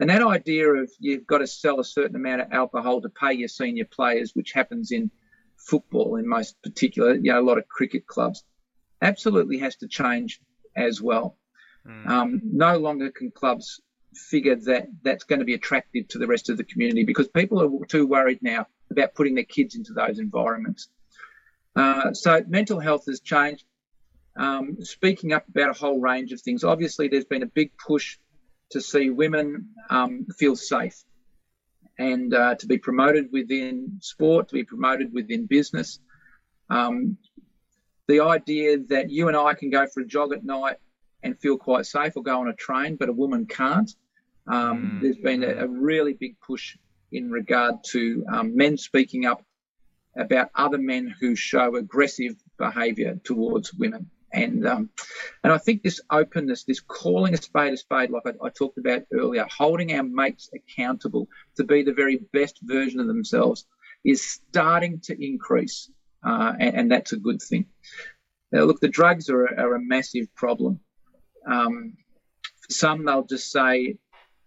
[0.00, 3.34] And that idea of you've got to sell a certain amount of alcohol to pay
[3.34, 5.10] your senior players, which happens in
[5.56, 8.42] football in most particular, you know, a lot of cricket clubs,
[9.02, 10.40] absolutely has to change
[10.74, 11.36] as well.
[11.86, 12.06] Mm.
[12.08, 13.80] Um, no longer can clubs
[14.14, 17.62] figure that that's going to be attractive to the rest of the community because people
[17.62, 20.88] are too worried now about putting their kids into those environments.
[21.76, 23.64] Uh, so mental health has changed
[24.36, 26.64] um, speaking up about a whole range of things.
[26.64, 28.18] Obviously, there's been a big push
[28.70, 31.02] to see women um, feel safe
[31.98, 36.00] and uh, to be promoted within sport, to be promoted within business.
[36.70, 37.18] Um,
[38.08, 40.76] the idea that you and I can go for a jog at night
[41.22, 43.94] and feel quite safe or go on a train, but a woman can't.
[44.46, 45.02] Um, mm.
[45.02, 46.76] There's been a, a, really big push
[47.12, 49.44] in regard to um, men speaking up
[50.16, 54.10] about other men who show aggressive behaviour towards women.
[54.32, 54.90] And um,
[55.42, 58.78] and I think this openness, this calling a spade a spade, like I, I, talked
[58.78, 63.66] about earlier, holding our mates accountable to be the very best version of themselves,
[64.04, 65.90] is starting to increase,
[66.24, 67.66] uh, and, and, that's a good thing.
[68.52, 70.80] Now, look, the drugs are, are a massive problem.
[71.46, 71.96] Um,
[72.62, 73.96] for some, they'll just say,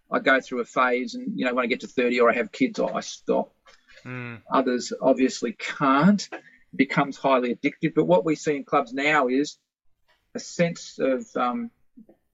[0.10, 2.36] "I go through a phase, and you know, when I get to 30 or I
[2.36, 3.54] have kids, I stop."
[4.06, 4.42] Mm.
[4.52, 6.28] Others obviously can't.
[6.32, 7.94] It becomes highly addictive.
[7.96, 9.58] But what we see in clubs now is
[10.36, 11.72] a sense of um,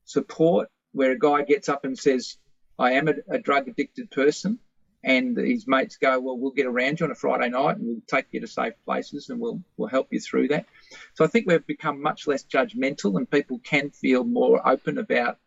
[0.06, 2.38] support where a guy gets up and says,
[2.78, 4.60] I am a, a drug addicted person.
[5.02, 8.02] And his mates go, Well, we'll get around you on a Friday night and we'll
[8.06, 10.66] take you to safe places and we'll, we'll help you through that.
[11.14, 15.38] So I think we've become much less judgmental and people can feel more open about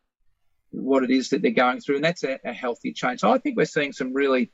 [0.70, 1.96] what it is that they're going through.
[1.96, 3.20] And that's a, a healthy change.
[3.20, 4.50] So I think we're seeing some really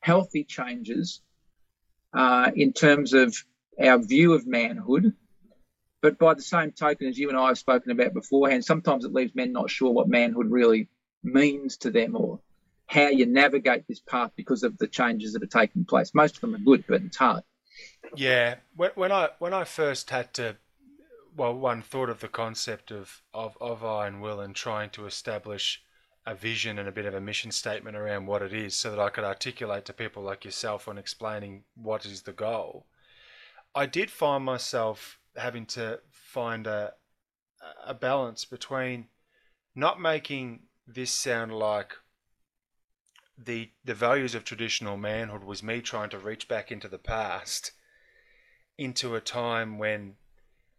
[0.00, 1.20] healthy changes
[2.14, 3.36] uh, in terms of
[3.78, 5.12] our view of manhood
[6.00, 9.12] but by the same token, as you and I have spoken about beforehand, sometimes it
[9.12, 10.88] leaves men not sure what manhood really
[11.22, 12.40] means to them or
[12.86, 16.14] how you navigate this path because of the changes that are taking place.
[16.14, 17.42] Most of them are good, but it's hard.
[18.16, 20.56] Yeah, when, I when I first had to,
[21.36, 25.06] well, one thought of the concept of of of I and Will and trying to
[25.06, 25.82] establish
[26.26, 29.00] a vision and a bit of a mission statement around what it is, so that
[29.00, 32.86] I could articulate to people like yourself on explaining what is the goal.
[33.74, 36.92] I did find myself having to find a
[37.84, 39.06] a balance between
[39.74, 41.94] not making this sound like
[43.36, 47.72] the the values of traditional manhood was me trying to reach back into the past
[48.76, 50.14] into a time when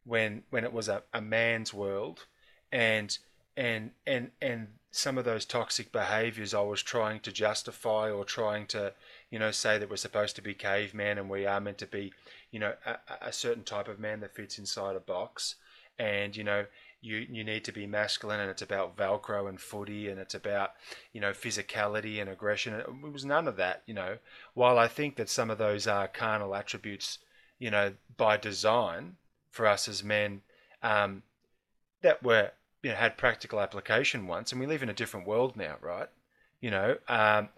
[0.03, 2.25] when when it was a, a man's world
[2.71, 3.17] and
[3.55, 8.65] and and and some of those toxic behaviors I was trying to justify or trying
[8.67, 8.93] to
[9.29, 12.11] you know say that we're supposed to be caveman and we are meant to be
[12.51, 15.55] you know a, a certain type of man that fits inside a box.
[15.97, 16.65] And you know
[17.01, 20.71] you you need to be masculine and it's about velcro and footy and it's about
[21.13, 22.73] you know physicality and aggression.
[22.73, 24.17] It was none of that you know.
[24.53, 27.19] While i think that some of those are carnal attributes
[27.57, 29.15] you know by design
[29.49, 30.41] for us as men
[30.83, 31.23] um,
[32.01, 32.51] that were
[32.83, 36.09] you know had practical application once and we live in a different world now right?
[36.61, 37.49] You know um,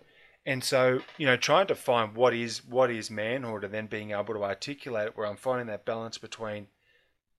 [0.45, 4.11] and so, you know, trying to find what is what is manhood and then being
[4.11, 6.67] able to articulate it where I'm finding that balance between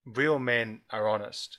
[0.05, 1.59] real men are honest,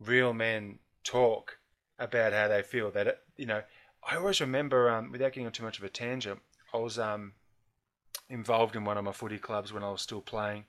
[0.00, 1.58] real men talk
[1.98, 2.90] about how they feel.
[2.90, 3.62] That you know,
[4.06, 6.40] I always remember, um, without getting on too much of a tangent,
[6.74, 7.32] I was um,
[8.28, 10.64] involved in one of my footy clubs when I was still playing,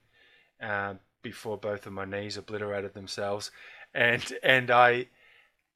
[0.61, 3.51] uh, before both of my knees obliterated themselves,
[3.93, 5.07] and and I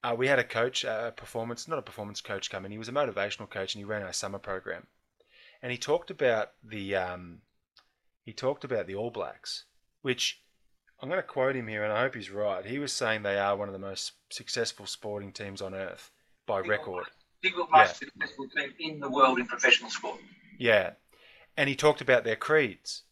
[0.04, 2.72] uh, we had a coach, a performance, not a performance coach come in.
[2.72, 4.86] He was a motivational coach and he ran our summer program.
[5.62, 7.38] and he talked about the um,
[8.24, 9.64] he talked about the All Blacks,
[10.02, 10.42] which
[11.00, 12.64] I'm going to quote him here, and I hope he's right.
[12.64, 16.10] He was saying they are one of the most successful sporting teams on earth
[16.46, 17.06] by record.
[17.42, 18.08] Single most yeah.
[18.08, 20.20] successful team in the world in professional sport.
[20.58, 20.92] Yeah,
[21.56, 23.02] and he talked about their creeds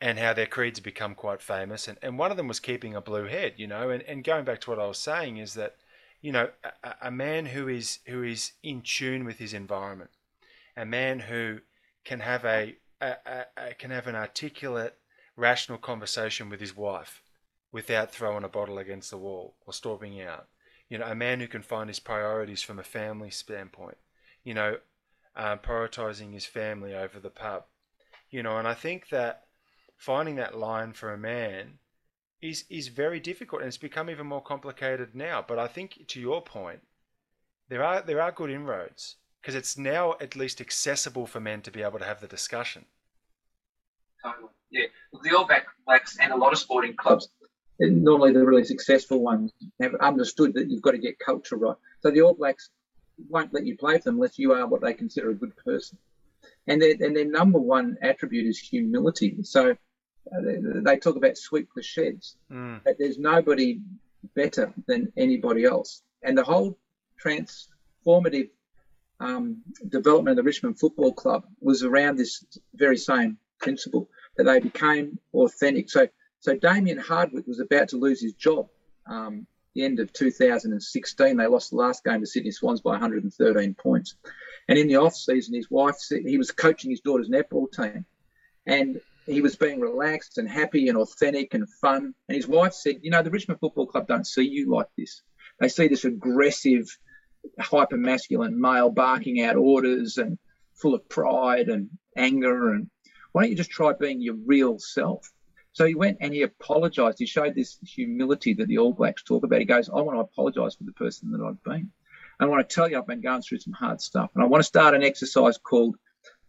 [0.00, 1.86] and how their creeds have become quite famous.
[1.86, 3.90] And, and one of them was keeping a blue head, you know.
[3.90, 5.76] And, and going back to what I was saying is that,
[6.22, 6.48] you know,
[6.82, 10.10] a, a man who is who is in tune with his environment,
[10.76, 11.58] a man who
[12.04, 13.16] can have a, a,
[13.56, 14.96] a, can have an articulate,
[15.36, 17.22] rational conversation with his wife
[17.72, 20.46] without throwing a bottle against the wall or storming out.
[20.88, 23.96] You know, a man who can find his priorities from a family standpoint.
[24.44, 24.76] You know,
[25.34, 27.64] um, prioritizing his family over the pub.
[28.30, 29.44] You know, and I think that
[29.96, 31.78] finding that line for a man
[32.42, 35.44] is is very difficult, and it's become even more complicated now.
[35.46, 36.80] But I think, to your point,
[37.68, 41.70] there are there are good inroads because it's now at least accessible for men to
[41.70, 42.84] be able to have the discussion.
[44.22, 44.50] Totally.
[44.70, 44.86] Yeah.
[45.22, 45.48] The All
[45.86, 47.28] Blacks and a lot of sporting clubs,
[47.80, 51.76] normally the really successful ones, have understood that you've got to get culture right.
[52.00, 52.70] So the All Blacks
[53.28, 55.98] won't let you play for them unless you are what they consider a good person.
[56.66, 59.42] And their, and their number one attribute is humility.
[59.42, 59.76] So
[60.30, 62.36] they, they, talk about sweep the sheds.
[62.50, 62.82] Mm.
[62.84, 63.80] That there's nobody
[64.34, 66.02] better than anybody else.
[66.22, 66.78] And the whole
[67.22, 68.50] transformative
[69.20, 72.44] um, development of the Richmond Football Club was around this
[72.74, 75.90] very same principle that they became authentic.
[75.90, 76.08] So,
[76.40, 78.68] so Damien Hardwick was about to lose his job
[79.06, 81.36] um, the end of 2016.
[81.36, 84.16] They lost the last game to Sydney Swans by 113 points.
[84.68, 88.04] And in the off season, his wife he was coaching his daughter's netball team,
[88.66, 92.14] and he was being relaxed and happy and authentic and fun.
[92.28, 95.22] And his wife said, "You know, the Richmond Football Club don't see you like this.
[95.60, 96.86] They see this aggressive,
[97.58, 100.38] hyper masculine male barking out orders and
[100.74, 102.72] full of pride and anger.
[102.72, 102.90] And
[103.32, 105.30] why don't you just try being your real self?"
[105.74, 107.18] So he went and he apologized.
[107.18, 109.60] He showed this humility that the All Blacks talk about.
[109.60, 111.90] He goes, I want to apologize for the person that I've been.
[112.38, 114.30] I want to tell you, I've been going through some hard stuff.
[114.34, 115.96] And I want to start an exercise called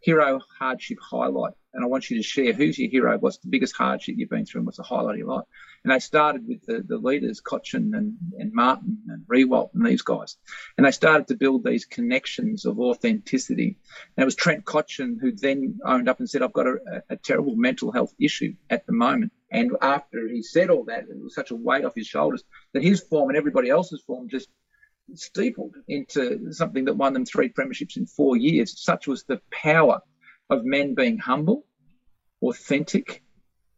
[0.04, 3.76] Hero Hardship Highlight and I want you to share who's your hero, what's the biggest
[3.76, 5.45] hardship you've been through, and what's the highlight of your life.
[5.84, 10.04] And they started with the, the leaders, Cotchin and, and Martin and Riewoldt and these
[10.04, 10.38] guys.
[10.78, 13.78] And they started to build these connections of authenticity.
[14.16, 17.18] And it was Trent Cotchin who then owned up and said, I've got a, a
[17.18, 19.32] terrible mental health issue at the moment.
[19.51, 22.43] And after he said all that, it was such a weight off his shoulders
[22.74, 24.47] that his form and everybody else's form just
[25.16, 28.82] steepled into something that won them three premierships in four years.
[28.82, 30.01] Such was the power
[30.49, 31.66] of men being humble,
[32.41, 33.24] authentic,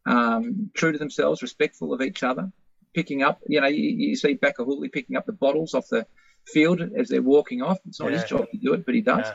[0.06, 2.50] um, true to themselves, respectful of each other,
[2.94, 6.06] picking up, you know, you, you see Houli picking up the bottles off the
[6.46, 7.78] field as they're walking off.
[7.86, 8.20] It's not yeah.
[8.20, 9.26] his job to do it, but he does.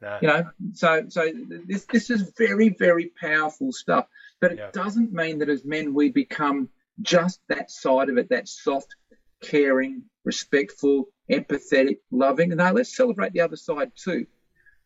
[0.00, 0.18] No.
[0.22, 0.44] You know,
[0.74, 1.28] so so
[1.66, 4.06] this this is very very powerful stuff,
[4.40, 4.70] but it yeah.
[4.72, 6.68] doesn't mean that as men we become
[7.02, 8.94] just that side of it, that soft,
[9.42, 12.52] caring, respectful, empathetic, loving.
[12.52, 14.26] And no, let's celebrate the other side too.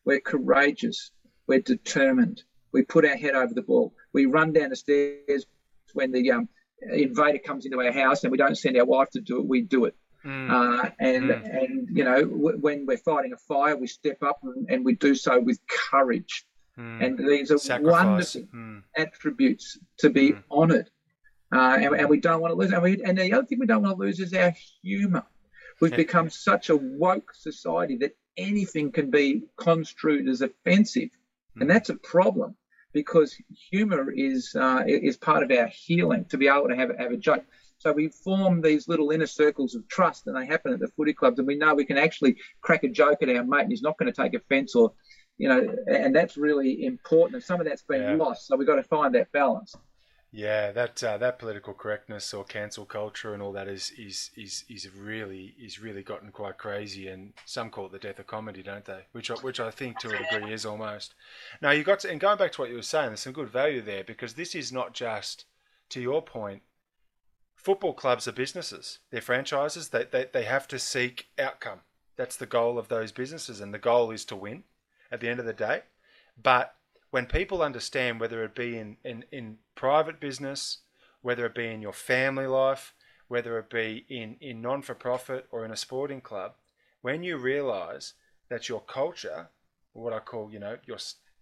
[0.04, 1.10] We're courageous,
[1.46, 2.42] we're determined.
[2.72, 3.94] We put our head over the ball.
[4.12, 5.46] We run down the stairs
[5.92, 6.48] when the um,
[6.90, 9.46] invader comes into our house, and we don't send our wife to do it.
[9.46, 9.94] We do it.
[10.24, 10.50] Mm.
[10.50, 11.62] Uh, and mm.
[11.62, 14.94] and you know w- when we're fighting a fire, we step up and, and we
[14.94, 15.58] do so with
[15.90, 16.46] courage.
[16.78, 17.04] Mm.
[17.04, 17.92] And these are Sacrifice.
[17.92, 18.82] wonderful mm.
[18.96, 20.42] attributes to be mm.
[20.50, 20.90] honoured.
[21.52, 22.72] Uh, and, and, we don't want to lose.
[22.72, 25.24] And, we, and the other thing we don't want to lose is our humour.
[25.82, 31.10] We've become such a woke society that anything can be construed as offensive.
[31.56, 32.54] And that's a problem
[32.92, 33.36] because
[33.70, 37.16] humor is uh, is part of our healing to be able to have, have a
[37.16, 37.44] joke.
[37.78, 41.12] So we form these little inner circles of trust, and they happen at the footy
[41.12, 43.82] clubs, and we know we can actually crack a joke at our mate, and he's
[43.82, 44.92] not going to take offence, or
[45.36, 47.34] you know, and that's really important.
[47.34, 48.14] And some of that's been yeah.
[48.14, 49.74] lost, so we've got to find that balance.
[50.34, 54.64] Yeah, that uh, that political correctness or cancel culture and all that is is is
[54.66, 58.62] is really is really gotten quite crazy, and some call it the death of comedy,
[58.62, 59.04] don't they?
[59.12, 61.14] Which I, which I think to a degree is almost.
[61.60, 63.50] Now you got to, and going back to what you were saying, there's some good
[63.50, 65.44] value there because this is not just
[65.90, 66.62] to your point.
[67.54, 69.90] Football clubs are businesses; they're franchises.
[69.90, 71.80] They they they have to seek outcome.
[72.16, 74.64] That's the goal of those businesses, and the goal is to win
[75.10, 75.82] at the end of the day.
[76.42, 76.74] But
[77.12, 80.78] when people understand, whether it be in, in, in private business,
[81.20, 82.94] whether it be in your family life,
[83.28, 86.54] whether it be in, in non for profit or in a sporting club,
[87.02, 88.14] when you realize
[88.48, 89.50] that your culture,
[89.92, 90.96] what I call, you know, your,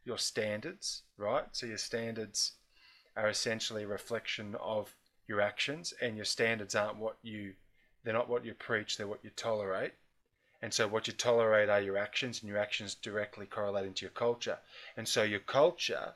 [0.05, 1.45] your standards, right?
[1.53, 2.55] So your standards
[3.17, 4.97] are essentially a reflection of
[5.29, 7.53] your actions, and your standards aren't what you,
[8.03, 9.93] they're not what you preach, they're what you tolerate.
[10.63, 14.11] And so what you tolerate are your actions, and your actions directly correlate into your
[14.11, 14.59] culture.
[14.97, 16.15] And so your culture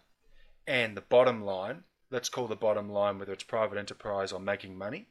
[0.66, 4.76] and the bottom line, let's call the bottom line whether it's private enterprise or making
[4.76, 5.09] money,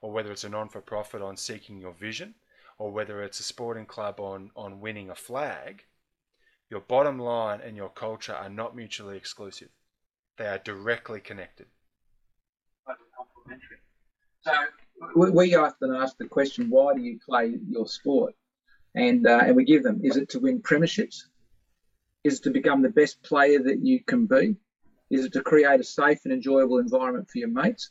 [0.00, 2.34] or whether it's a non for profit on seeking your vision,
[2.78, 5.84] or whether it's a sporting club on, on winning a flag,
[6.70, 9.68] your bottom line and your culture are not mutually exclusive.
[10.38, 11.66] They are directly connected.
[14.42, 14.52] So
[15.16, 18.34] we often ask the question, why do you play your sport?
[18.94, 21.24] And uh, and we give them, is it to win premierships?
[22.24, 24.56] Is it to become the best player that you can be?
[25.10, 27.90] Is it to create a safe and enjoyable environment for your mates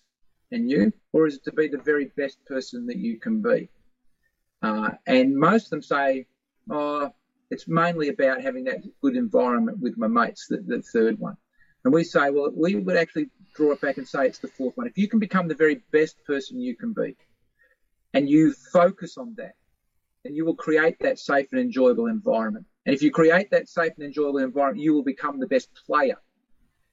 [0.52, 0.92] and you?
[1.14, 3.70] Or is it to be the very best person that you can be?
[4.62, 6.26] Uh, and most of them say,
[6.70, 7.12] oh,
[7.50, 11.36] it's mainly about having that good environment with my mates, the, the third one.
[11.84, 14.76] And we say, well, we would actually draw it back and say it's the fourth
[14.78, 14.86] one.
[14.86, 17.16] If you can become the very best person you can be
[18.14, 19.54] and you focus on that,
[20.24, 22.66] then you will create that safe and enjoyable environment.
[22.86, 26.18] And if you create that safe and enjoyable environment, you will become the best player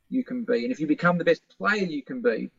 [0.08, 0.64] you can be.
[0.64, 2.50] And if you become the best player you can be,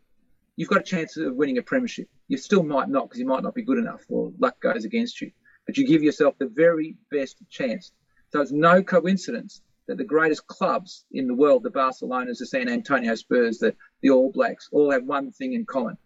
[0.56, 2.10] you've got a chance of winning a premiership.
[2.28, 5.22] You still might not because you might not be good enough or luck goes against
[5.22, 5.32] you.
[5.66, 7.92] But you give yourself the very best chance.
[8.32, 12.68] So it's no coincidence that the greatest clubs in the world, the Barcelonas, the San
[12.70, 15.98] Antonio Spurs, the, the All Blacks, all have one thing in common.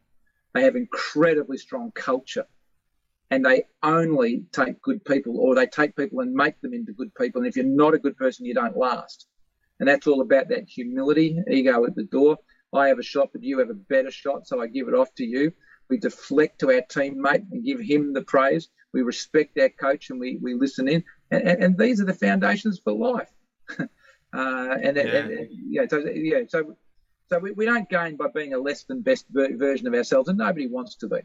[0.54, 2.46] They have incredibly strong culture.
[3.32, 7.16] And they only take good people, or they take people and make them into good
[7.16, 7.42] people.
[7.42, 9.26] And if you're not a good person, you don't last.
[9.80, 12.38] And that's all about that humility, ego at the door.
[12.74, 15.14] I have a shot, but you have a better shot, so I give it off
[15.16, 15.52] to you.
[15.90, 18.70] We deflect to our teammate and give him the praise.
[18.94, 21.04] We respect our coach and we, we listen in.
[21.32, 23.30] And, and, and these are the foundations for life.
[23.80, 23.86] uh,
[24.34, 25.04] and, yeah.
[25.04, 26.78] and, yeah, so, yeah, so,
[27.30, 30.30] so we, we don't gain by being a less than best ver- version of ourselves,
[30.30, 31.20] and nobody wants to be.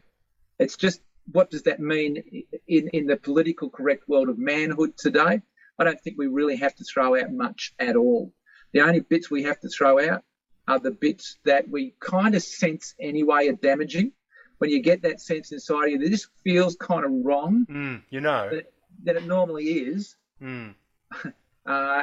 [0.59, 1.01] It's just
[1.31, 2.23] what does that mean
[2.67, 5.41] in, in the political correct world of manhood today?
[5.79, 8.33] I don't think we really have to throw out much at all.
[8.73, 10.23] The only bits we have to throw out
[10.67, 14.11] are the bits that we kind of sense anyway are damaging.
[14.57, 18.01] When you get that sense inside of you that this feels kind of wrong, mm,
[18.09, 18.71] you know, that,
[19.03, 20.73] that, it normally is, mm.
[21.25, 21.29] uh,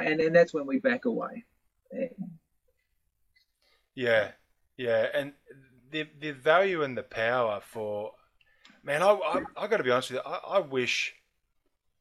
[0.02, 1.44] and then that's when we back away.
[3.96, 4.30] Yeah,
[4.76, 5.32] yeah, and
[5.90, 8.12] the the value and the power for
[8.84, 11.14] man, I I, I got to be honest with you, I, I wish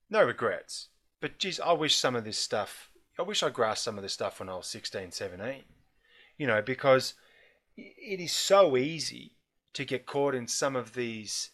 [0.10, 0.90] no regrets,
[1.22, 2.90] but geez, I wish some of this stuff.
[3.18, 5.64] I wish I grasped some of this stuff when I was 16, 17
[6.38, 7.14] you know, because
[7.78, 9.36] it is so easy
[9.74, 11.52] to get caught in some of these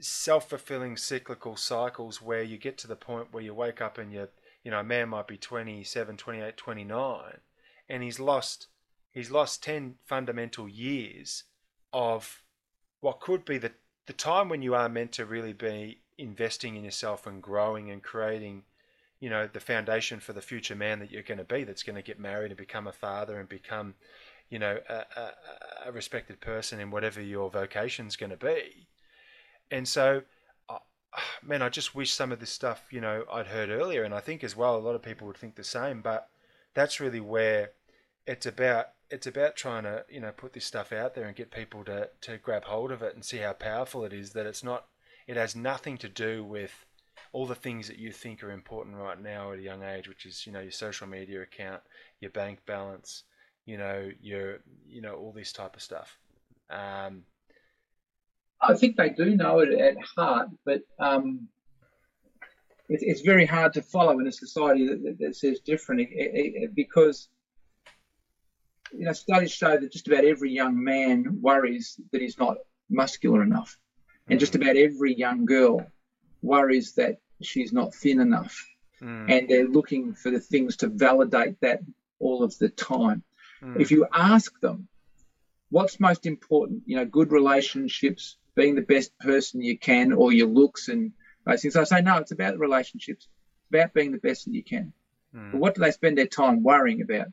[0.00, 4.26] self-fulfilling cyclical cycles where you get to the point where you wake up and you
[4.64, 7.22] you know a man might be 27 28 29
[7.88, 8.66] and he's lost
[9.12, 11.44] he's lost 10 fundamental years
[11.92, 12.42] of
[12.98, 13.70] what could be the
[14.06, 18.02] the time when you are meant to really be investing in yourself and growing and
[18.02, 18.62] creating
[19.20, 21.96] you know the foundation for the future man that you're going to be that's going
[21.96, 23.94] to get married and become a father and become
[24.50, 25.30] you know a, a,
[25.86, 28.88] a respected person in whatever your vocation is going to be.
[29.70, 30.22] And so
[31.42, 34.20] man i just wish some of this stuff you know i'd heard earlier and i
[34.20, 36.28] think as well a lot of people would think the same but
[36.74, 37.70] that's really where
[38.26, 41.50] it's about it's about trying to you know put this stuff out there and get
[41.50, 44.64] people to to grab hold of it and see how powerful it is that it's
[44.64, 44.86] not
[45.26, 46.86] it has nothing to do with
[47.32, 50.26] all the things that you think are important right now at a young age, which
[50.26, 51.82] is you know your social media account,
[52.20, 53.24] your bank balance,
[53.64, 56.18] you know your you know all this type of stuff.
[56.70, 57.24] Um,
[58.60, 61.48] I think they do know it at heart, but um,
[62.88, 66.08] it, it's very hard to follow in a society that, that, that says different it,
[66.12, 67.28] it, because
[68.92, 73.42] you know studies show that just about every young man worries that he's not muscular
[73.42, 73.78] enough,
[74.28, 75.86] and just about every young girl
[76.42, 78.66] worries that she's not thin enough.
[79.00, 79.30] Mm.
[79.30, 81.80] And they're looking for the things to validate that
[82.18, 83.22] all of the time.
[83.62, 83.80] Mm.
[83.80, 84.88] If you ask them,
[85.70, 86.82] what's most important?
[86.86, 91.12] You know, good relationships, being the best person you can, or your looks and
[91.44, 91.76] those things.
[91.76, 93.26] I say, no, it's about the relationships.
[93.26, 94.92] It's about being the best that you can.
[95.34, 95.52] Mm.
[95.52, 97.28] But what do they spend their time worrying about?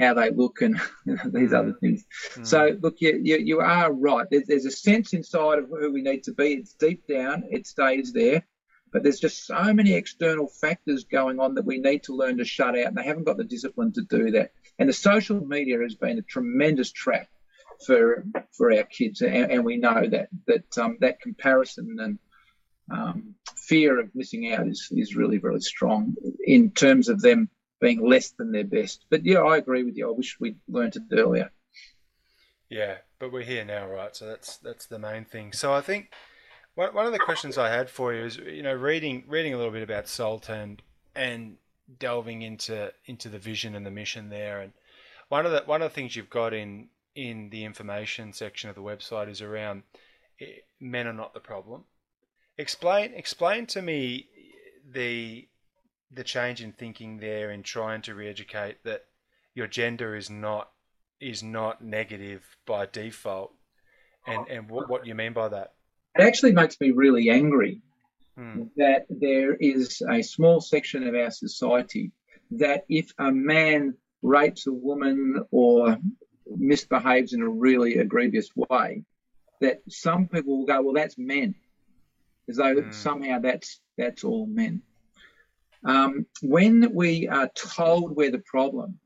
[0.00, 0.80] How they look and
[1.26, 2.04] these other things.
[2.34, 2.44] Hmm.
[2.44, 4.26] So, look, you, you, you are right.
[4.30, 6.54] There's, there's a sense inside of who we need to be.
[6.54, 8.46] It's deep down, it stays there.
[8.92, 12.44] But there's just so many external factors going on that we need to learn to
[12.44, 14.50] shut out, and they haven't got the discipline to do that.
[14.78, 17.28] And the social media has been a tremendous trap
[17.86, 18.24] for
[18.56, 22.18] for our kids, and, and we know that that um, that comparison and
[22.90, 27.48] um, fear of missing out is is really really strong in terms of them
[27.80, 29.04] being less than their best.
[29.10, 30.08] But yeah, I agree with you.
[30.08, 31.50] I wish we'd learned it earlier.
[32.68, 34.14] Yeah, but we're here now, right?
[34.14, 35.52] So that's that's the main thing.
[35.52, 36.12] So I think
[36.74, 39.56] One, one of the questions I had for you is, you know, reading reading a
[39.56, 40.82] little bit about Salt and
[41.14, 41.56] and
[41.98, 44.72] delving into into the vision and the mission there, and
[45.28, 48.76] one of the one of the things you've got in in the information section of
[48.76, 49.82] the website is around
[50.40, 51.84] eh, men are not the problem.
[52.56, 54.28] Explain explain to me
[54.88, 55.48] the
[56.10, 59.04] the change in thinking there in trying to re-educate that
[59.54, 60.70] your gender is not
[61.20, 63.52] is not negative by default,
[64.26, 65.74] and and what, what you mean by that.
[66.18, 67.82] It actually makes me really angry
[68.36, 68.64] hmm.
[68.76, 72.10] that there is a small section of our society
[72.52, 75.98] that if a man rapes a woman or
[76.46, 79.04] misbehaves in a really egregious way,
[79.60, 81.54] that some people will go, well, that's men,
[82.48, 82.92] as though mm.
[82.94, 84.82] somehow that's that's all men.
[85.84, 88.98] Um, when we are told we're the problem,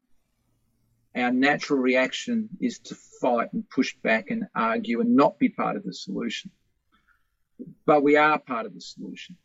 [1.14, 5.76] our natural reaction is to fight and push back and argue and not be part
[5.76, 6.50] of the solution.
[7.86, 9.36] But we are part of the solution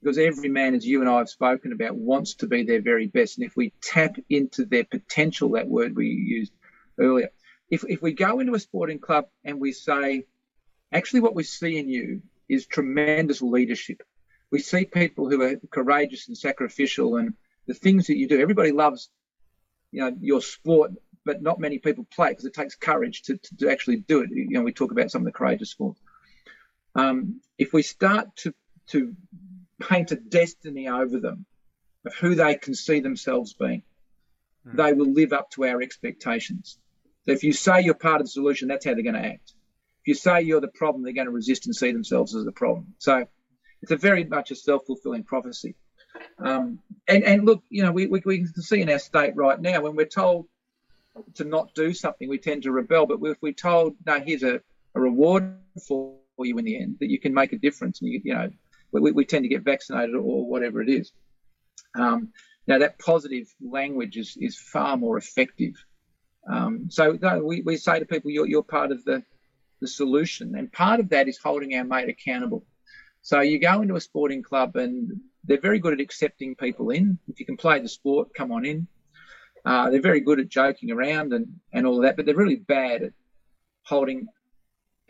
[0.00, 3.08] because every man, as you and I have spoken about, wants to be their very
[3.08, 3.38] best.
[3.38, 6.52] And if we tap into their potential, that word we used
[6.98, 7.30] earlier,
[7.68, 10.24] if, if we go into a sporting club and we say,
[10.92, 14.02] actually, what we see in you is tremendous leadership.
[14.50, 17.34] We see people who are courageous and sacrificial and
[17.66, 18.40] the things that you do.
[18.40, 19.10] Everybody loves,
[19.92, 20.92] you know, your sport,
[21.24, 24.30] but not many people play because it takes courage to, to, to, actually do it.
[24.30, 26.00] You know, we talk about some of the courageous sports.
[26.94, 28.54] Um, if we start to
[28.88, 29.14] to
[29.80, 31.44] paint a destiny over them
[32.06, 33.82] of who they can see themselves being,
[34.66, 34.76] mm.
[34.76, 36.78] they will live up to our expectations.
[37.26, 39.52] So if you say you're part of the solution, that's how they're going to act.
[40.02, 42.52] If you say you're the problem, they're going to resist and see themselves as the
[42.52, 42.94] problem.
[42.98, 43.26] So
[43.82, 45.74] it's a very much a self-fulfilling prophecy.
[46.38, 49.60] Um, and, and look, you know, we, we, we can see in our state right
[49.60, 50.46] now when we're told
[51.34, 53.06] to not do something, we tend to rebel.
[53.06, 54.60] But if we're told, no, here's a,
[54.94, 58.20] a reward for you in the end, that you can make a difference, and you,
[58.24, 58.50] you know,
[58.92, 61.12] we, we tend to get vaccinated or whatever it is.
[61.94, 62.32] Um,
[62.66, 65.74] now, that positive language is, is far more effective
[66.48, 69.22] um, so no, we, we say to people, you're, you're part of the,
[69.80, 70.54] the solution.
[70.56, 72.64] And part of that is holding our mate accountable.
[73.28, 77.18] So you go into a sporting club and they're very good at accepting people in.
[77.28, 78.86] If you can play the sport, come on in.
[79.66, 82.56] Uh, they're very good at joking around and, and all of that, but they're really
[82.56, 83.12] bad at
[83.82, 84.28] holding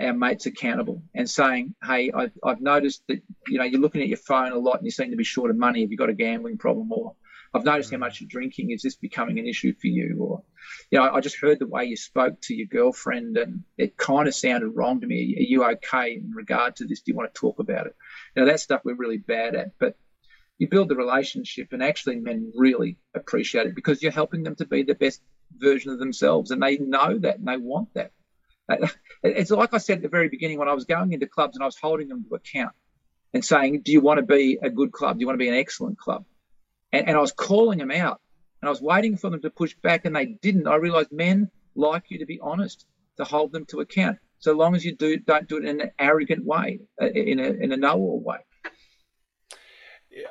[0.00, 4.08] our mates accountable and saying, "Hey, I've, I've noticed that you know you're looking at
[4.08, 5.82] your phone a lot and you seem to be short of money.
[5.82, 7.14] Have you got a gambling problem, or
[7.55, 8.01] I've noticed how mm.
[8.01, 8.70] much you're drinking.
[8.70, 10.16] Is this becoming an issue for you?
[10.20, 10.42] Or,
[10.90, 14.28] you know, I just heard the way you spoke to your girlfriend and it kind
[14.28, 15.36] of sounded wrong to me.
[15.38, 17.01] Are you okay in regard to this?
[17.01, 17.96] Do you want to talk about it?
[18.34, 19.78] You know, that stuff we're really bad at.
[19.78, 19.96] But
[20.59, 24.66] you build the relationship and actually men really appreciate it because you're helping them to
[24.66, 25.22] be the best
[25.57, 28.12] version of themselves and they know that and they want that.
[29.22, 31.62] It's like I said at the very beginning when I was going into clubs and
[31.62, 32.72] I was holding them to account
[33.32, 35.16] and saying, Do you want to be a good club?
[35.16, 36.24] Do you want to be an excellent club?
[36.93, 38.20] And, and I was calling them out
[38.61, 40.66] and I was waiting for them to push back and they didn't.
[40.66, 42.86] I realized men like you to be honest,
[43.16, 44.18] to hold them to account.
[44.41, 47.49] So long as you do, don't do it in an arrogant way, uh, in a,
[47.49, 48.39] in a know-all way.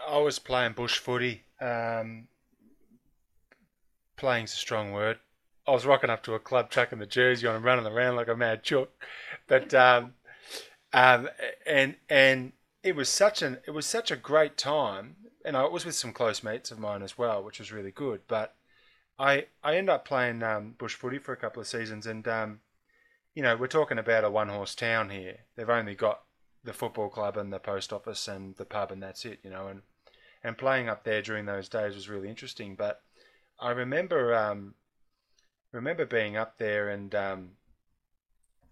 [0.08, 1.44] I was playing bush footy.
[1.60, 2.28] Um,
[4.16, 5.20] playing's a strong word.
[5.68, 8.30] I was rocking up to a club, chucking the jersey on and running around like
[8.30, 8.92] a mad chook.
[9.48, 10.14] But um,
[10.94, 11.30] um,
[11.66, 12.54] and and
[12.84, 16.12] it was such an it was such a great time and I was with some
[16.12, 18.20] close mates of mine as well, which was really good.
[18.28, 18.54] But
[19.18, 22.60] I I ended up playing um, bush footy for a couple of seasons, and um,
[23.34, 25.38] you know we're talking about a one horse town here.
[25.56, 26.24] They've only got
[26.66, 29.40] the football club and the post office and the pub, and that's it.
[29.42, 29.84] You know, and
[30.44, 32.76] and playing up there during those days was really interesting.
[32.76, 33.02] But
[33.58, 34.76] I remember um,
[35.72, 37.52] remember being up there and um,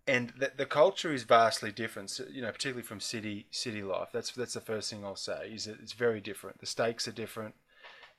[0.08, 2.20] and the, the culture is vastly different.
[2.32, 4.10] You know, particularly from city city life.
[4.14, 5.52] That's that's the first thing I'll say.
[5.54, 6.60] Is that it's very different.
[6.60, 7.56] The stakes are different.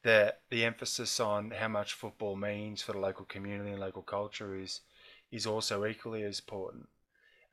[0.03, 4.55] The the emphasis on how much football means for the local community and local culture
[4.55, 4.81] is
[5.31, 6.89] is also equally as important.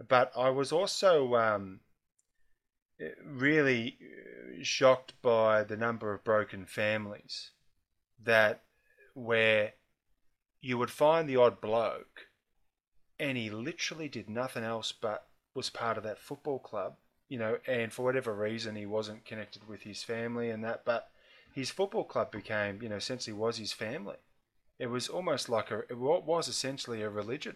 [0.08, 1.82] But I was also um,
[3.24, 3.98] really
[4.62, 7.52] shocked by the number of broken families
[8.22, 8.64] that
[9.14, 9.74] where
[10.62, 12.28] you would find the odd bloke
[13.24, 16.96] and he literally did nothing else but was part of that football club,
[17.30, 21.10] you know, and for whatever reason he wasn't connected with his family and that, but
[21.54, 24.18] his football club became, you know, essentially was his family.
[24.78, 27.56] It was almost like a, it was essentially a religion,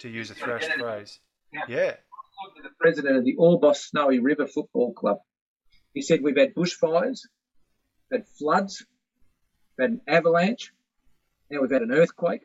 [0.00, 1.20] to use a thrash phrase.
[1.52, 1.62] Yeah.
[1.68, 1.94] yeah.
[2.60, 5.18] The president of the Orbost Snowy River Football Club.
[5.94, 7.20] He said we've had bushfires,
[8.10, 8.84] had floods,
[9.78, 10.72] we've had an avalanche,
[11.48, 12.42] now we've had an earthquake.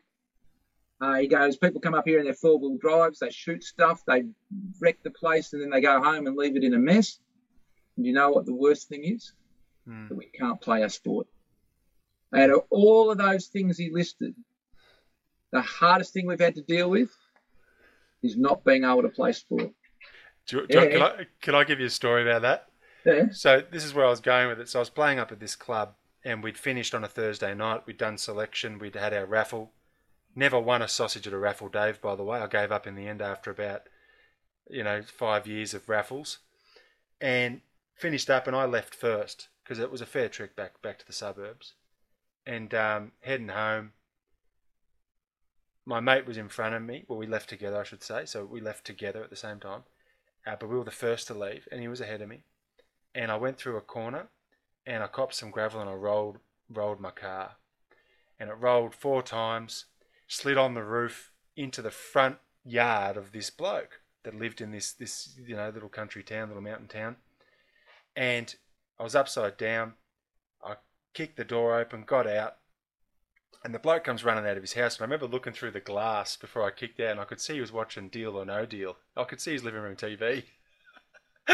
[1.00, 4.02] Uh, he goes, people come up here in their four wheel drives, they shoot stuff,
[4.06, 4.24] they
[4.80, 7.18] wreck the place, and then they go home and leave it in a mess.
[7.96, 9.32] And you know what the worst thing is?
[9.86, 10.08] Hmm.
[10.08, 11.26] That we can't play our sport.
[12.34, 14.34] Out of all of those things he listed,
[15.52, 17.10] the hardest thing we've had to deal with
[18.22, 19.70] is not being able to play sport.
[20.46, 20.86] Do do Yeah.
[20.86, 22.68] can, I, can I give you a story about that?
[23.04, 23.26] Yeah.
[23.32, 24.68] So this is where I was going with it.
[24.68, 25.94] So I was playing up at this club,
[26.24, 27.82] and we'd finished on a Thursday night.
[27.86, 28.78] We'd done selection.
[28.78, 29.72] We'd had our raffle.
[30.36, 32.00] Never won a sausage at a raffle, Dave.
[32.00, 33.88] By the way, I gave up in the end after about,
[34.70, 36.38] you know, five years of raffles,
[37.20, 37.62] and
[37.94, 38.46] finished up.
[38.46, 41.72] And I left first because it was a fair trek back back to the suburbs,
[42.46, 43.92] and um, heading home.
[45.88, 47.04] My mate was in front of me.
[47.08, 48.26] Well, we left together, I should say.
[48.26, 49.84] So we left together at the same time,
[50.46, 52.42] uh, but we were the first to leave, and he was ahead of me
[53.16, 54.28] and I went through a corner
[54.84, 56.36] and I copped some gravel and I rolled
[56.68, 57.52] rolled my car.
[58.38, 59.86] And it rolled four times,
[60.28, 64.92] slid on the roof into the front yard of this bloke that lived in this
[64.92, 67.16] this you know little country town, little mountain town.
[68.14, 68.54] And
[68.98, 69.94] I was upside down.
[70.64, 70.76] I
[71.14, 72.56] kicked the door open, got out,
[73.62, 74.96] and the bloke comes running out of his house.
[74.96, 77.54] And I remember looking through the glass before I kicked out, and I could see
[77.54, 78.96] he was watching Deal or No Deal.
[79.16, 80.44] I could see his living room TV.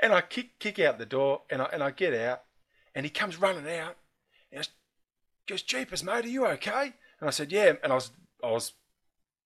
[0.00, 2.42] and I kick kick out the door, and I and I get out,
[2.94, 3.96] and he comes running out,
[4.52, 8.10] and he goes, "Jeepers, mate, are you okay?" And I said, "Yeah," and I was
[8.42, 8.72] I was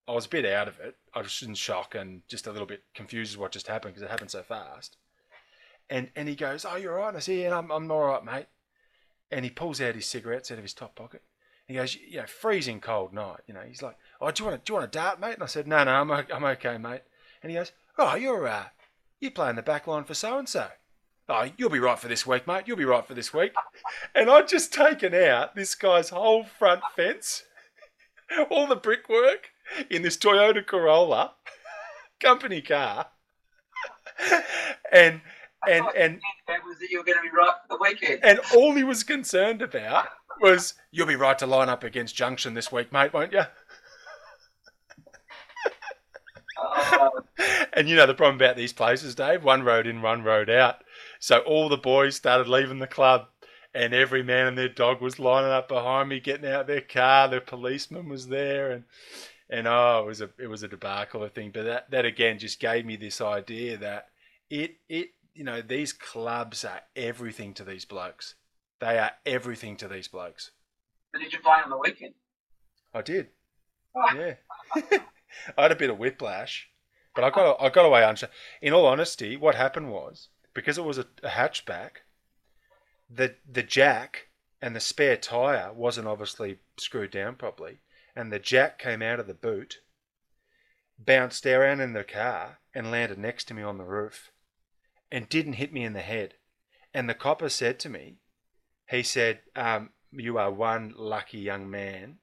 [0.08, 0.96] I was a bit out of it.
[1.14, 4.06] I was in shock and just a little bit confused as what just happened because
[4.06, 4.96] it happened so fast.
[5.88, 8.24] And and he goes, "Oh, you're right." And I said, "Yeah, I'm I'm all right,
[8.24, 8.46] mate."
[9.30, 11.22] And he pulls out his cigarettes out of his top pocket.
[11.66, 13.40] He goes, "You know, freezing cold night.
[13.46, 15.42] You know." He's like, "Oh, do you want do you want a dart, mate?" And
[15.42, 17.02] I said, "No, no, I'm I'm okay, mate."
[17.42, 18.66] And he goes, "Oh, you're uh,
[19.20, 20.68] you play in the back line for so and so."
[21.28, 22.64] Oh, you'll be right for this week, mate.
[22.66, 23.54] You'll be right for this week.
[24.14, 27.44] And I'd just taken out this guy's whole front fence,
[28.50, 29.50] all the brickwork
[29.90, 31.32] in this Toyota Corolla
[32.20, 33.06] company car,
[34.92, 35.20] and
[35.68, 38.20] and and That was that you were going to be right for the weekend.
[38.22, 40.06] and all he was concerned about
[40.40, 43.42] was you'll be right to line up against Junction this week, mate, won't you?
[47.74, 49.42] And you know the problem about these places, Dave?
[49.42, 50.84] One road in, one road out.
[51.18, 53.28] So all the boys started leaving the club,
[53.74, 57.28] and every man and their dog was lining up behind me, getting out their car.
[57.28, 58.84] The policeman was there, and
[59.48, 61.50] and oh, it was a it was a debacle of thing.
[61.52, 64.08] But that that again just gave me this idea that
[64.50, 68.34] it it you know these clubs are everything to these blokes.
[68.80, 70.50] They are everything to these blokes.
[71.12, 72.14] but did you play on the weekend?
[72.92, 73.28] I did.
[73.96, 74.14] Ah.
[74.14, 74.34] Yeah.
[75.56, 76.68] I had a bit of whiplash,
[77.14, 78.28] but I got I got away
[78.60, 82.02] In all honesty, what happened was because it was a, a hatchback,
[83.14, 84.28] the the jack
[84.60, 87.80] and the spare tire wasn't obviously screwed down properly,
[88.14, 89.80] and the jack came out of the boot,
[90.98, 94.30] bounced around in the car, and landed next to me on the roof,
[95.10, 96.34] and didn't hit me in the head.
[96.94, 98.18] And the copper said to me,
[98.88, 102.18] he said, um, "You are one lucky young man."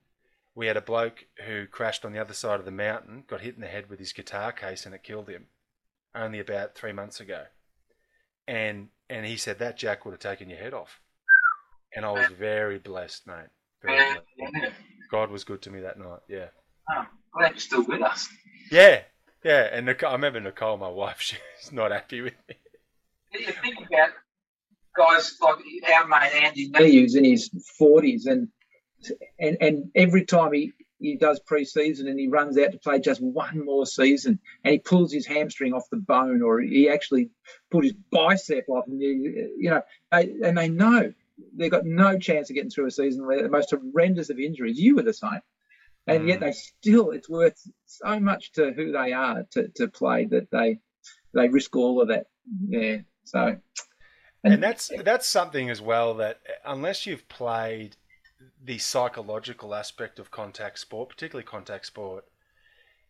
[0.59, 3.55] we had a bloke who crashed on the other side of the mountain, got hit
[3.55, 5.47] in the head with his guitar case, and it killed him.
[6.13, 7.45] Only about three months ago,
[8.49, 10.99] and and he said that jack would have taken your head off.
[11.95, 13.47] And I was very blessed, mate.
[13.81, 14.73] Very blessed.
[15.11, 16.19] God was good to me that night.
[16.27, 16.47] Yeah,
[16.91, 18.27] Oh, glad you're still with us.
[18.71, 19.01] yeah,
[19.43, 19.69] yeah.
[19.71, 22.55] And Nicole, I remember Nicole, my wife, she was not happy with me.
[23.33, 24.09] You think about
[24.97, 25.57] guys like
[25.93, 28.49] our mate Andy News in his forties, and
[29.39, 33.21] and and every time he he does pre-season and he runs out to play just
[33.21, 37.29] one more season and he pulls his hamstring off the bone or he actually
[37.71, 39.81] put his bicep off and you, you know
[40.11, 41.13] they, and they know
[41.55, 44.77] they've got no chance of getting through a season where the most horrendous of injuries
[44.77, 45.41] you were the same.
[46.07, 46.41] And yet Mm.
[46.41, 50.79] they still it's worth so much to who they are to, to play that they
[51.33, 52.27] they risk all of that.
[52.67, 52.97] Yeah
[53.29, 53.57] so.
[54.43, 57.97] And that's that's something as well that unless you've played
[58.63, 62.25] the psychological aspect of contact sport, particularly contact sport,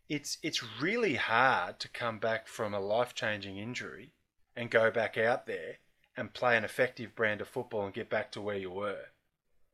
[0.07, 4.11] it's it's really hard to come back from a life changing injury
[4.55, 5.77] and go back out there
[6.17, 9.05] and play an effective brand of football and get back to where you were.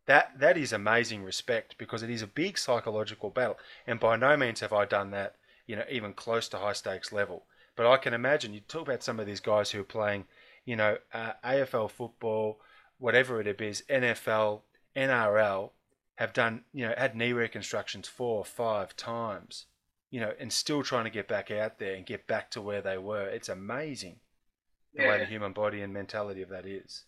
[0.06, 4.36] That that is amazing respect because it is a big psychological battle, and by no
[4.36, 5.36] means have I done that,
[5.66, 7.46] you know, even close to high stakes level.
[7.76, 10.26] But I can imagine you talk about some of these guys who are playing,
[10.66, 12.60] you know, uh, AFL football,
[13.00, 14.62] whatever it is, NFL,
[14.96, 15.72] NRL,
[16.16, 19.66] have done, you know, had knee reconstructions four or five times,
[20.10, 22.82] you know, and still trying to get back out there and get back to where
[22.82, 23.28] they were.
[23.28, 24.20] It's amazing
[24.96, 27.04] the way the human body and mentality of that is.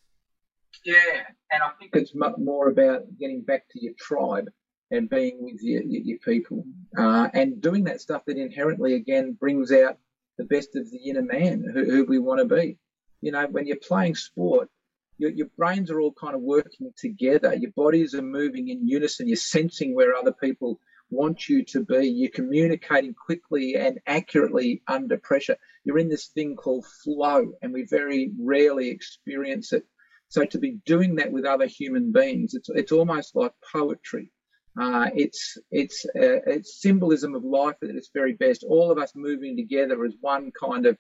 [0.84, 1.22] yeah
[1.52, 4.50] and i think it's much more about getting back to your tribe
[4.92, 6.64] and being with your, your people
[6.98, 9.98] uh, and doing that stuff that inherently again brings out
[10.38, 12.78] the best of the inner man who, who we want to be.
[13.22, 14.70] You know, when you're playing sport,
[15.18, 17.54] your, your brains are all kind of working together.
[17.56, 19.28] Your bodies are moving in unison.
[19.28, 22.08] You're sensing where other people want you to be.
[22.08, 25.58] You're communicating quickly and accurately under pressure.
[25.84, 29.86] You're in this thing called flow, and we very rarely experience it.
[30.30, 34.32] So to be doing that with other human beings, it's it's almost like poetry.
[34.80, 38.66] Uh, it's it's uh, it's symbolism of life at its very best.
[38.68, 40.98] All of us moving together as one kind of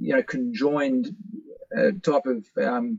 [0.00, 1.14] you know conjoined
[1.76, 2.98] uh, type of um,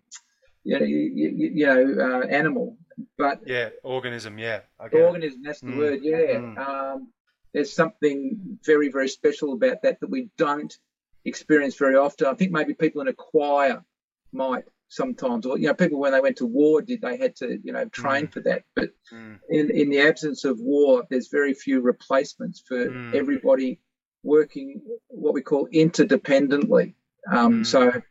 [0.63, 2.77] you know, you, you know uh, animal.
[3.17, 4.37] But yeah, organism.
[4.37, 5.41] Yeah, organism.
[5.43, 5.77] That's the mm.
[5.77, 5.99] word.
[6.01, 6.17] Yeah.
[6.17, 6.57] Mm.
[6.57, 7.07] Um,
[7.53, 10.77] there's something very very special about that that we don't
[11.25, 12.27] experience very often.
[12.27, 13.83] I think maybe people in a choir
[14.31, 17.59] might sometimes, or you know, people when they went to war did they had to
[17.63, 18.33] you know train mm.
[18.33, 18.63] for that.
[18.75, 19.39] But mm.
[19.49, 23.15] in in the absence of war, there's very few replacements for mm.
[23.15, 23.79] everybody
[24.23, 26.95] working what we call interdependently.
[27.31, 27.65] Um, mm.
[27.65, 28.01] so,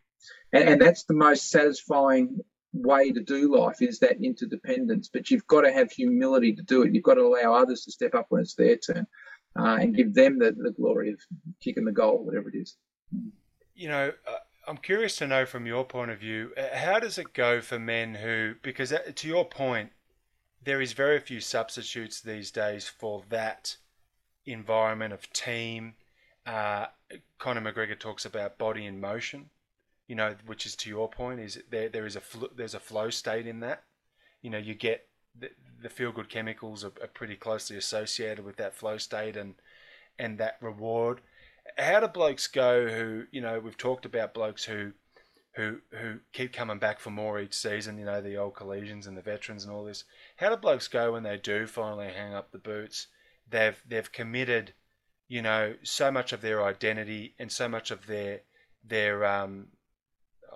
[0.52, 2.40] and, and that's the most satisfying
[2.72, 5.08] way to do life is that interdependence.
[5.12, 6.94] But you've got to have humility to do it.
[6.94, 9.06] You've got to allow others to step up when it's their turn.
[9.58, 11.18] Uh, and give them the, the glory of
[11.60, 12.76] kicking the goal, whatever it is.
[13.74, 14.36] You know, uh,
[14.68, 17.78] I'm curious to know from your point of view, uh, how does it go for
[17.78, 19.90] men who, because uh, to your point,
[20.62, 23.78] there is very few substitutes these days for that
[24.44, 25.94] environment of team.
[26.46, 26.86] Uh,
[27.38, 29.50] Conor McGregor talks about body in motion,
[30.08, 32.80] you know, which is to your point, is there there is a fl- there's a
[32.80, 33.84] flow state in that.
[34.40, 35.06] You know, you get
[35.38, 35.50] the,
[35.82, 39.54] the feel good chemicals are, are pretty closely associated with that flow state and
[40.18, 41.20] and that reward.
[41.76, 44.92] How do blokes go who you know we've talked about blokes who
[45.56, 49.16] who who keep coming back for more each season you know the old collegians and
[49.16, 50.04] the veterans and all this.
[50.36, 53.08] How do blokes go when they do finally hang up the boots?
[53.50, 54.72] They've they've committed
[55.28, 58.40] you know so much of their identity and so much of their
[58.82, 59.68] their um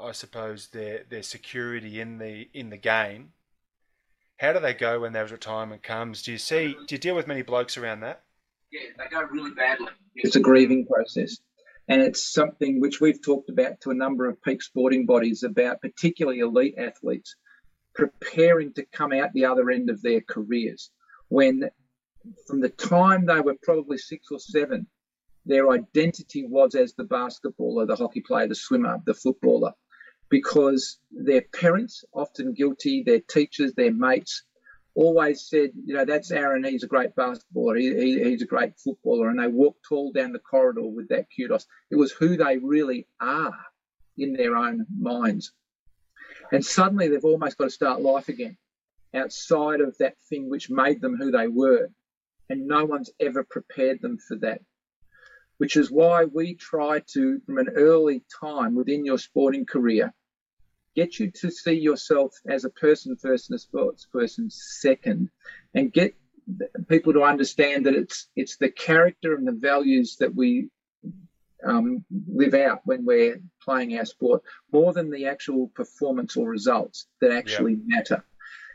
[0.02, 3.32] I suppose their their security in the in the game
[4.38, 7.26] how do they go when their retirement comes do you see do you deal with
[7.26, 8.24] many blokes around that
[8.72, 9.88] yeah, they go really badly.
[10.14, 11.36] It's a grieving process.
[11.88, 15.82] And it's something which we've talked about to a number of peak sporting bodies about,
[15.82, 17.36] particularly elite athletes,
[17.94, 20.90] preparing to come out the other end of their careers.
[21.28, 21.68] When
[22.46, 24.86] from the time they were probably six or seven,
[25.44, 29.72] their identity was as the basketballer, the hockey player, the swimmer, the footballer,
[30.32, 34.44] because their parents, often guilty, their teachers, their mates,
[34.94, 36.64] always said, you know, that's Aaron.
[36.64, 37.78] He's a great basketballer.
[37.78, 39.28] He, he, he's a great footballer.
[39.28, 41.66] And they walked tall down the corridor with that kudos.
[41.90, 43.58] It was who they really are
[44.16, 45.52] in their own minds.
[46.50, 48.56] And suddenly they've almost got to start life again
[49.14, 51.90] outside of that thing which made them who they were.
[52.48, 54.62] And no one's ever prepared them for that.
[55.58, 60.14] Which is why we try to, from an early time within your sporting career,
[60.94, 65.30] get you to see yourself as a person first and a sports person second,
[65.74, 66.14] and get
[66.88, 70.68] people to understand that it's it's the character and the values that we
[71.64, 77.06] um, live out when we're playing our sport more than the actual performance or results
[77.20, 77.96] that actually yeah.
[77.96, 78.24] matter.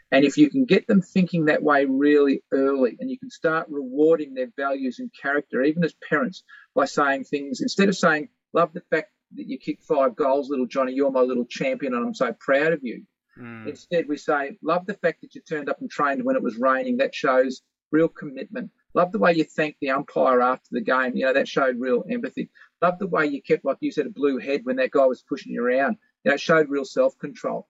[0.10, 3.68] And if you can get them thinking that way really early and you can start
[3.70, 6.44] rewarding their values and character, even as parents,
[6.74, 10.66] by saying things instead of saying, love the fact that you kicked five goals, little
[10.66, 10.94] Johnny.
[10.94, 13.04] You're my little champion, and I'm so proud of you.
[13.40, 13.68] Mm.
[13.68, 16.58] Instead, we say, love the fact that you turned up and trained when it was
[16.58, 16.98] raining.
[16.98, 17.62] That shows
[17.92, 18.72] real commitment.
[18.94, 21.16] Love the way you thanked the umpire after the game.
[21.16, 22.50] You know, that showed real empathy.
[22.82, 25.24] Love the way you kept, like you said, a blue head when that guy was
[25.24, 25.98] pushing you around.
[26.24, 27.68] You know, it showed real self control.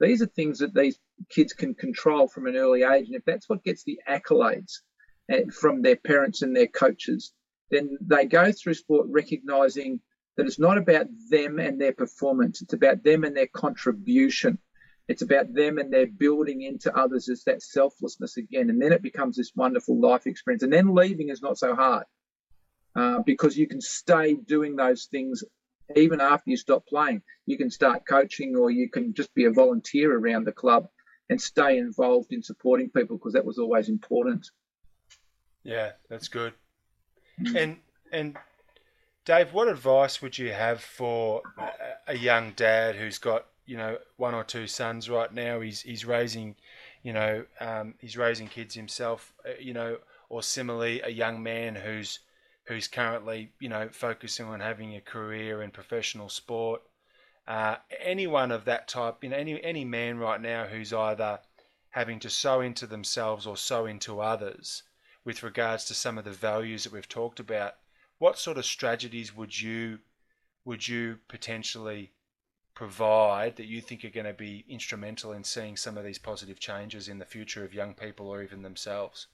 [0.00, 0.98] These are things that these
[1.30, 3.06] kids can control from an early age.
[3.06, 4.80] And if that's what gets the accolades
[5.30, 7.32] eh, from their parents and their coaches,
[7.70, 10.00] then they go through sport recognizing
[10.36, 14.58] that it's not about them and their performance, it's about them and their contribution.
[15.08, 18.70] It's about them and their building into others as that selflessness again.
[18.70, 20.64] And then it becomes this wonderful life experience.
[20.64, 22.04] And then leaving is not so hard
[22.96, 25.44] uh, because you can stay doing those things
[25.94, 27.22] even after you stop playing.
[27.46, 30.88] You can start coaching or you can just be a volunteer around the club
[31.30, 34.50] and stay involved in supporting people because that was always important.
[35.62, 36.52] Yeah, that's good.
[37.40, 37.56] Mm.
[37.56, 37.76] And
[38.12, 38.36] and
[39.26, 41.42] Dave, what advice would you have for
[42.06, 45.58] a, young dad who's got you know one or two sons right now?
[45.58, 46.54] He's he's raising,
[47.02, 49.98] you know, um, he's raising kids himself, uh, you know,
[50.28, 52.20] or similarly a young man who's
[52.68, 56.82] who's currently you know focusing on having a career in professional sport.
[57.48, 61.40] Uh, anyone of that type, you know, any any man right now who's either
[61.90, 64.84] having to sow into themselves or sow into others
[65.24, 67.74] with regards to some of the values that we've talked about,
[68.18, 69.98] what sort of strategies would you
[70.64, 72.12] would you potentially
[72.74, 76.58] provide that you think are going to be instrumental in seeing some of these positive
[76.58, 79.28] changes in the future of young people or even themselves?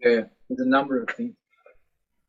[0.00, 1.34] Yeah, there's a number of things.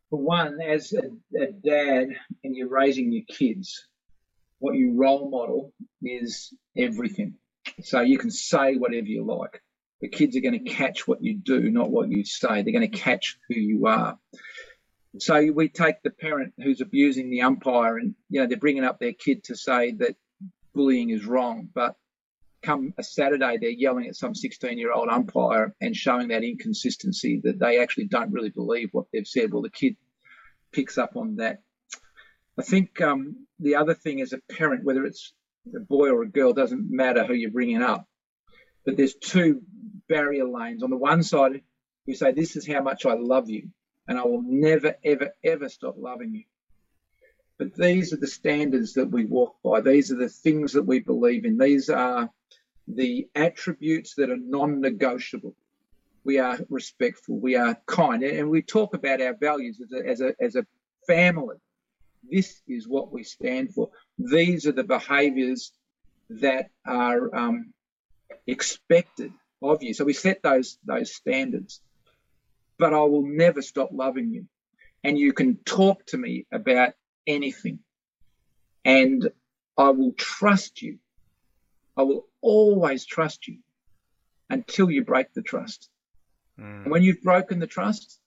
[0.09, 1.03] For one, as a,
[1.39, 2.09] a dad
[2.43, 3.87] and you're raising your kids,
[4.59, 7.35] what you role model is everything.
[7.83, 9.61] So you can say whatever you like.
[10.01, 12.61] The kids are going to catch what you do, not what you say.
[12.61, 14.17] They're going to catch who you are.
[15.19, 18.99] So we take the parent who's abusing the umpire and, you know, they're bringing up
[18.99, 20.15] their kid to say that
[20.73, 21.67] bullying is wrong.
[21.73, 21.95] But
[22.61, 27.41] come a Saturday, they're yelling at some 16 year old umpire and showing that inconsistency
[27.43, 29.51] that they actually don't really believe what they've said.
[29.51, 29.97] Well, the kid
[30.71, 31.61] picks up on that.
[32.57, 35.33] I think um, the other thing as a parent, whether it's
[35.75, 38.07] a boy or a girl, doesn't matter who you're bringing up,
[38.85, 39.61] but there's two
[40.07, 40.83] barrier lanes.
[40.83, 41.61] On the one side,
[42.05, 43.69] you say, This is how much I love you,
[44.07, 46.43] and I will never, ever, ever stop loving you.
[47.57, 49.81] But these are the standards that we walk by.
[49.81, 51.57] These are the things that we believe in.
[51.57, 52.29] These are
[52.87, 55.55] the attributes that are non negotiable.
[56.23, 60.21] We are respectful, we are kind, and we talk about our values as a, as
[60.21, 60.65] a, as a
[61.07, 61.57] family.
[62.29, 63.89] This is what we stand for.
[64.19, 65.71] These are the behaviors
[66.29, 67.73] that are um,
[68.47, 69.93] expected of you.
[69.93, 71.81] So we set those those standards.
[72.81, 74.47] But I will never stop loving you.
[75.03, 76.93] And you can talk to me about
[77.27, 77.77] anything.
[78.83, 79.29] And
[79.77, 80.97] I will trust you.
[81.95, 83.59] I will always trust you
[84.49, 85.91] until you break the trust.
[86.59, 86.83] Mm.
[86.83, 88.19] And when you've broken the trust,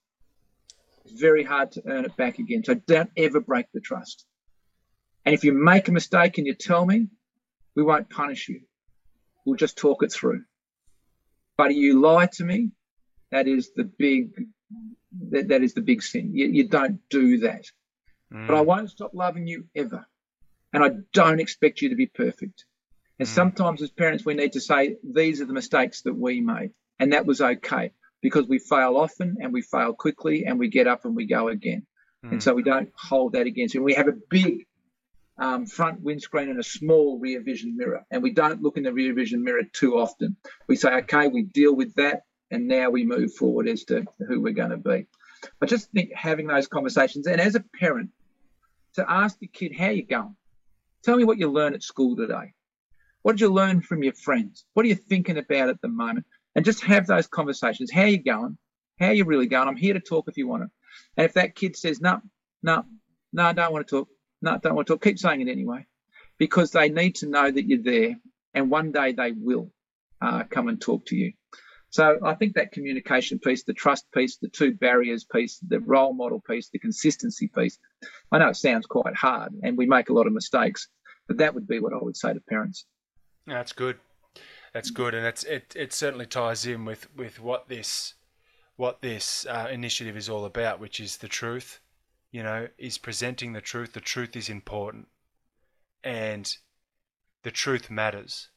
[1.05, 2.63] it's very hard to earn it back again.
[2.63, 4.25] So don't ever break the trust.
[5.25, 7.09] And if you make a mistake and you tell me,
[7.75, 8.61] we won't punish you.
[9.45, 10.45] We'll just talk it through.
[11.57, 12.71] But if you lie to me,
[13.35, 14.31] that is the big
[15.31, 16.35] that, that is the big sin.
[16.35, 17.65] You, you don't do that.
[18.33, 18.47] Mm.
[18.47, 20.07] But I won't stop loving you ever.
[20.73, 22.65] And I don't expect you to be perfect.
[23.19, 23.33] And mm.
[23.33, 26.71] sometimes as parents, we need to say, these are the mistakes that we made.
[27.01, 30.87] And that was okay because we fail often and we fail quickly and we get
[30.87, 31.87] up and we go again.
[32.25, 32.33] Mm.
[32.33, 33.81] And so we don't hold that against you.
[33.81, 34.67] And we have a big
[35.39, 38.05] um, front windscreen and a small rear vision mirror.
[38.13, 40.37] And we don't look in the rear vision mirror too often.
[40.69, 42.23] We say, okay, we deal with that.
[42.55, 45.07] And now we move forward as to who we're going to be.
[45.61, 48.11] I just think having those conversations, and as a parent,
[48.95, 50.37] to ask the kid, how you going?
[51.03, 52.55] Tell me what you learned at school today.
[53.23, 54.65] What did you learn from your friends?
[54.75, 56.27] What are you thinking about at the moment?
[56.55, 57.91] And just have those conversations.
[57.91, 58.57] How you going?
[59.01, 59.67] How you really going?
[59.67, 60.71] I'm here to talk if you want to.
[61.17, 62.21] And if that kid says, no,
[62.63, 62.85] no,
[63.33, 64.09] no, I don't want to talk.
[64.43, 65.03] No, don't want to talk.
[65.03, 65.87] Keep saying it anyway.
[66.39, 68.15] Because they need to know that you're there.
[68.55, 69.73] And one day they will
[70.23, 71.33] uh, come and talk to you.
[71.95, 76.13] So I think that communication piece, the trust piece, the two barriers piece, the role
[76.13, 77.79] model piece, the consistency piece.
[78.33, 80.89] I know it sounds quite hard and we make a lot of mistakes,
[81.29, 82.85] but that would be what I would say to parents.
[83.47, 84.01] That's good.
[84.73, 88.15] That's good, and it's it, it certainly ties in with, with what this
[88.75, 91.79] what this uh, initiative is all about, which is the truth.
[92.33, 93.93] You know, is presenting the truth.
[93.93, 95.07] The truth is important,
[96.03, 96.57] and
[97.45, 98.49] the truth matters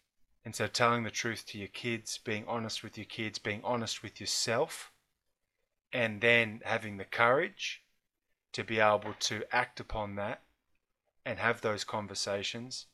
[0.47, 4.01] and so telling the truth to your kids, being honest with your kids, being honest
[4.01, 4.93] with yourself,
[5.91, 7.83] and then having the courage
[8.53, 10.43] to be able to act upon that
[11.25, 12.85] and have those conversations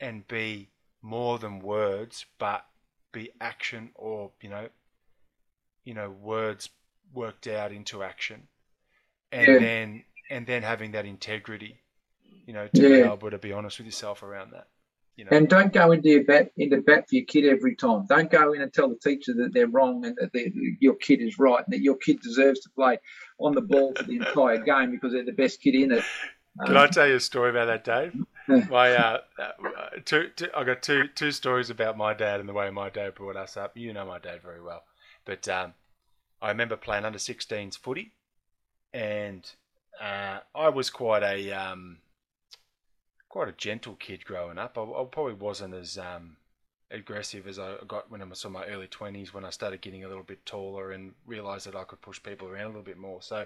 [0.00, 2.66] and be more than words, but
[3.12, 4.68] be action or, you know,
[5.84, 6.70] you know, words
[7.14, 8.48] worked out into action.
[9.30, 9.58] And yeah.
[9.60, 11.78] then and then having that integrity,
[12.48, 12.88] you know, to yeah.
[12.88, 14.66] be able to be honest with yourself around that.
[15.16, 15.30] You know.
[15.32, 18.04] And don't go into your bat into bat for your kid every time.
[18.06, 21.38] Don't go in and tell the teacher that they're wrong and that your kid is
[21.38, 22.98] right and that your kid deserves to play
[23.38, 26.04] on the ball for the entire game because they're the best kid in it.
[26.64, 28.14] Can um, I tell you a story about that, Dave?
[28.70, 29.52] my uh, uh,
[30.04, 33.14] two, two, I got two two stories about my dad and the way my dad
[33.14, 33.76] brought us up.
[33.76, 34.84] You know my dad very well,
[35.24, 35.72] but um,
[36.40, 38.12] I remember playing under 16s footy,
[38.92, 39.50] and
[40.00, 41.98] uh, I was quite a um,
[43.36, 44.78] quite a gentle kid growing up.
[44.78, 46.38] I, I probably wasn't as um,
[46.90, 50.04] aggressive as I got when I was in my early 20s when I started getting
[50.04, 52.96] a little bit taller and realized that I could push people around a little bit
[52.96, 53.20] more.
[53.20, 53.44] So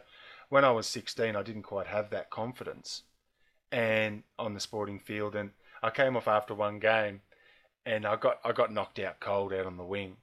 [0.49, 3.03] when I was 16, I didn't quite have that confidence
[3.73, 5.35] and on the sporting field.
[5.35, 5.51] And
[5.83, 7.23] I came off after one game
[7.85, 10.19] and I got I got knocked out cold out on the wing.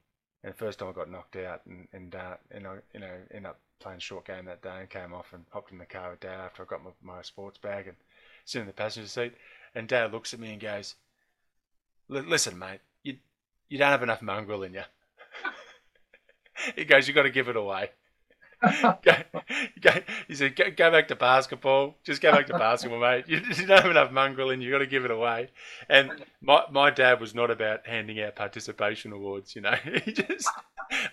[0.46, 3.16] And the first time I got knocked out and and, uh, and I you know
[3.32, 6.12] ended up playing short game that day and came off and hopped in the car
[6.12, 7.98] with dad after I got my, my sports bag and
[8.46, 9.34] sitting in the passenger seat.
[9.78, 10.96] And Dad looks at me and goes,
[12.10, 13.18] "Listen, mate, you
[13.70, 14.82] you don't have enough mongrel in you."
[16.76, 17.92] he goes, "You got to give it away."
[18.82, 19.14] go,
[19.80, 19.92] go,
[20.28, 21.96] he said, go, go, back to basketball.
[22.04, 23.26] Just go back to basketball, mate.
[23.28, 25.52] You, you don't have enough mongrel in you, got to give it away.
[25.88, 26.10] And
[26.42, 29.76] my, my dad was not about handing out participation awards, you know.
[30.06, 30.50] he just,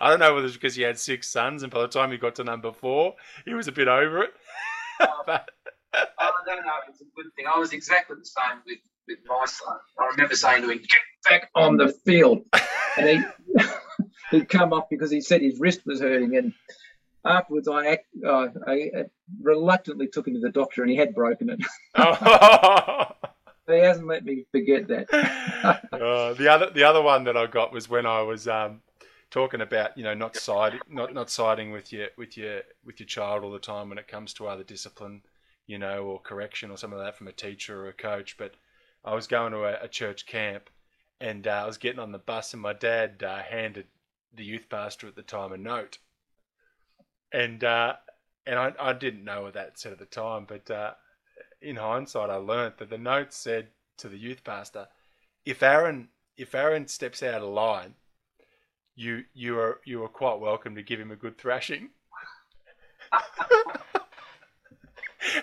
[0.01, 2.17] I don't know whether it's because he had six sons and by the time he
[2.17, 3.13] got to number four,
[3.45, 4.33] he was a bit over it.
[5.27, 5.51] but,
[6.19, 7.45] I don't know it's a good thing.
[7.53, 9.77] I was exactly the same with, with my son.
[9.99, 12.45] I remember saying to him, get back on the field.
[12.97, 13.63] And he,
[14.31, 16.35] he'd come up because he said his wrist was hurting.
[16.37, 16.53] And
[17.23, 19.05] afterwards, I, uh, I
[19.41, 21.59] reluctantly took him to the doctor and he had broken it.
[23.67, 25.11] he hasn't let me forget that.
[25.91, 28.81] uh, the other the other one that I got was when I was um,
[29.31, 33.07] talking about you know not siding not not siding with your with your with your
[33.07, 35.21] child all the time when it comes to other discipline
[35.67, 38.37] you know, or correction or something like that from a teacher or a coach.
[38.37, 38.53] But
[39.03, 40.69] I was going to a, a church camp
[41.19, 43.87] and uh, I was getting on the bus, and my dad uh, handed
[44.33, 45.97] the youth pastor at the time a note.
[47.31, 47.93] And uh,
[48.45, 50.91] and I, I didn't know what that said at the time, but uh,
[51.61, 54.87] in hindsight, I learnt that the note said to the youth pastor,
[55.45, 57.95] "If Aaron if Aaron steps out of line,
[58.95, 61.89] you you are you are quite welcome to give him a good thrashing."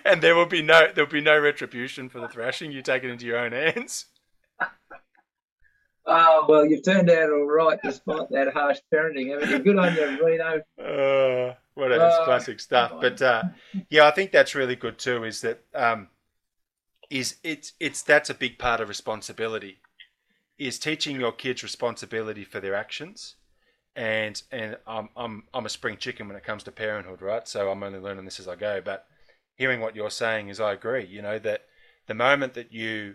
[0.05, 2.72] and there will be no there will be no retribution for the thrashing.
[2.72, 4.07] You take it into your own hands.
[6.07, 9.59] Oh well, you've turned out all right despite that harsh parenting, haven't you?
[9.61, 10.62] Good on you, Reno.
[10.78, 12.92] Uh, what a uh, classic stuff.
[13.00, 13.44] But uh,
[13.88, 15.24] yeah, I think that's really good too.
[15.24, 16.09] Is that um,
[17.11, 19.78] is it's it's that's a big part of responsibility.
[20.59, 23.36] Is teaching your kids responsibility for their actions,
[23.96, 27.46] and and I'm I'm I'm a spring chicken when it comes to parenthood, right?
[27.48, 29.07] So I'm only learning this as I go, but
[29.62, 31.06] hearing what you're saying is I agree.
[31.06, 31.66] You know that
[32.08, 33.14] the moment that you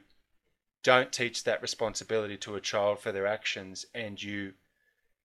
[0.81, 4.53] don't teach that responsibility to a child for their actions and you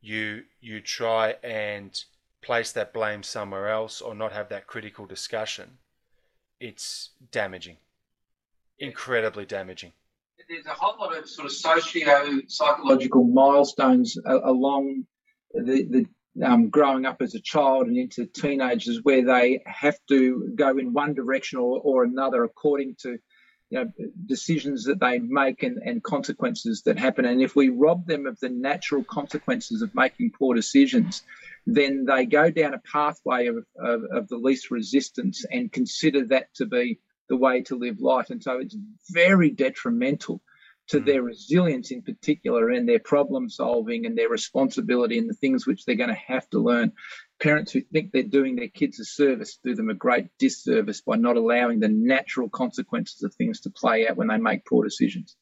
[0.01, 2.03] you you try and
[2.43, 5.79] place that blame somewhere else or not have that critical discussion
[6.59, 7.77] it's damaging
[8.81, 9.93] incredibly damaging
[10.49, 15.07] there's a whole lot of sort of socio psychological milestones along
[15.55, 16.07] the, the
[16.45, 20.93] um, growing up as a child and into teenagers where they have to go in
[20.93, 23.19] one direction or, or another according to
[23.71, 23.91] you know,
[24.27, 27.25] decisions that they make and, and consequences that happen.
[27.25, 31.23] And if we rob them of the natural consequences of making poor decisions,
[31.67, 36.53] then they go down a pathway of, of, of the least resistance and consider that
[36.57, 38.29] to be the way to live life.
[38.29, 38.77] And so it's
[39.11, 40.43] very detrimental
[40.93, 41.07] to mm.
[41.07, 45.85] their resilience in particular and their problem solving and their responsibility and the things which
[45.85, 46.93] they're going to have to learn.
[47.41, 51.17] Parents who think they're doing their kids a service do them a great disservice by
[51.17, 55.37] not allowing the natural consequences of things to play out when they make poor decisions.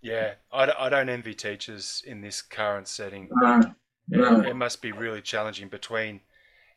[0.00, 3.28] Yeah, I, I don't envy teachers in this current setting.
[3.30, 3.74] No,
[4.08, 4.40] no.
[4.40, 6.20] It, it must be really challenging between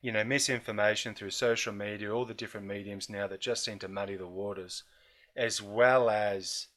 [0.01, 3.87] you know, misinformation through social media, all the different mediums now that just seem to
[3.87, 4.83] muddy the waters,
[5.35, 6.67] as well as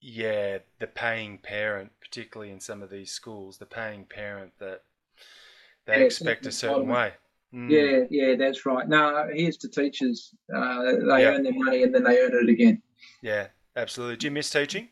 [0.00, 4.82] yeah, the paying parent, particularly in some of these schools, the paying parent that
[5.86, 7.12] they yeah, expect a certain way.
[7.54, 7.70] Mm.
[7.70, 8.88] Yeah, yeah, that's right.
[8.88, 10.34] No, here's to teachers.
[10.54, 11.34] Uh, they yeah.
[11.34, 12.80] earn their money and then they earn it again.
[13.22, 14.16] Yeah, absolutely.
[14.16, 14.88] Do you miss teaching?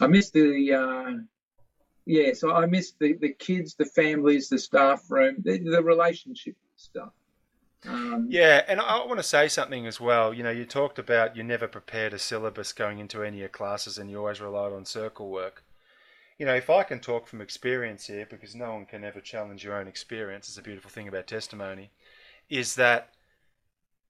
[0.00, 1.12] I miss the, uh,
[2.06, 6.56] yeah, so I miss the, the kids, the families, the staff room, the, the relationship
[6.76, 7.12] stuff.
[7.86, 10.34] Um, yeah, and I want to say something as well.
[10.34, 13.48] You know, you talked about you never prepared a syllabus going into any of your
[13.48, 15.64] classes and you always relied on circle work.
[16.38, 19.64] You know, if I can talk from experience here, because no one can ever challenge
[19.64, 21.90] your own experience, it's a beautiful thing about testimony,
[22.48, 23.10] is that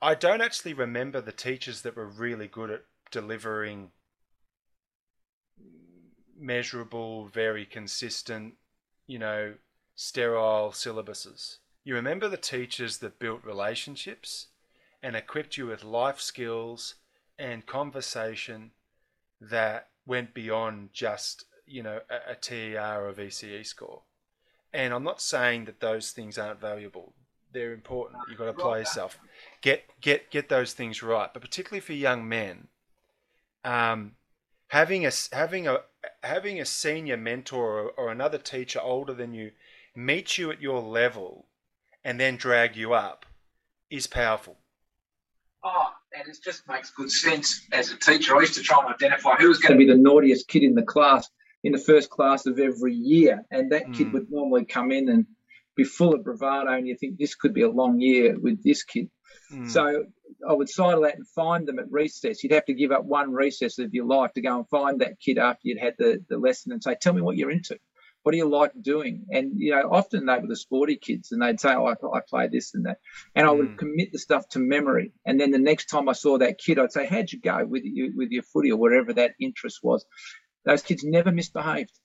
[0.02, 3.90] I don't actually remember the teachers that were really good at delivering
[6.38, 8.54] measurable, very consistent,
[9.06, 9.54] you know,
[9.94, 11.58] sterile syllabuses.
[11.90, 14.46] You remember the teachers that built relationships
[15.02, 16.94] and equipped you with life skills
[17.36, 18.70] and conversation
[19.40, 24.02] that went beyond just, you know, a, a TER or VCE score.
[24.72, 27.12] And I'm not saying that those things aren't valuable.
[27.52, 28.22] They're important.
[28.28, 29.18] You've got to apply yourself.
[29.60, 31.32] Get get get those things right.
[31.32, 32.68] But particularly for young men,
[33.64, 34.12] um,
[34.68, 35.78] having a having a
[36.22, 39.50] having a senior mentor or, or another teacher older than you
[39.96, 41.46] meet you at your level
[42.04, 43.26] and then drag you up
[43.90, 44.56] is powerful.
[45.62, 48.36] Oh, and it just makes good sense as a teacher.
[48.36, 50.74] I used to try and identify who was going to be the naughtiest kid in
[50.74, 51.28] the class
[51.62, 53.44] in the first class of every year.
[53.50, 53.94] And that mm.
[53.94, 55.26] kid would normally come in and
[55.76, 58.82] be full of bravado, and you think this could be a long year with this
[58.82, 59.10] kid.
[59.52, 59.70] Mm.
[59.70, 60.04] So
[60.48, 62.42] I would sidle out and find them at recess.
[62.42, 65.20] You'd have to give up one recess of your life to go and find that
[65.20, 67.78] kid after you'd had the, the lesson and say, Tell me what you're into
[68.22, 69.26] What do you like doing?
[69.30, 72.20] And you know, often they were the sporty kids, and they'd say, "Oh, I, I
[72.28, 72.98] play this and that,"
[73.34, 73.78] and I would mm.
[73.78, 75.12] commit the stuff to memory.
[75.24, 77.84] And then the next time I saw that kid, I'd say, "How'd you go with
[77.84, 80.04] you with your footy or whatever that interest was?"
[80.64, 81.98] Those kids never misbehaved.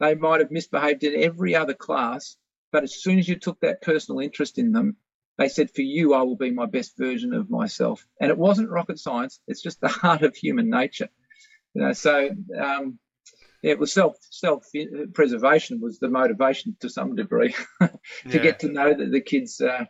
[0.00, 2.36] They might have misbehaved in every other class,
[2.72, 4.96] but as soon as you took that personal interest in them,
[5.36, 8.70] they said, "For you, I will be my best version of myself." And it wasn't
[8.70, 11.10] rocket science; it's just the heart of human nature.
[11.74, 12.98] You know, so um,
[13.62, 14.66] yeah, it was self self
[15.14, 17.90] preservation was the motivation to some degree to
[18.26, 18.38] yeah.
[18.38, 19.60] get to know that the kids.
[19.60, 19.84] Uh,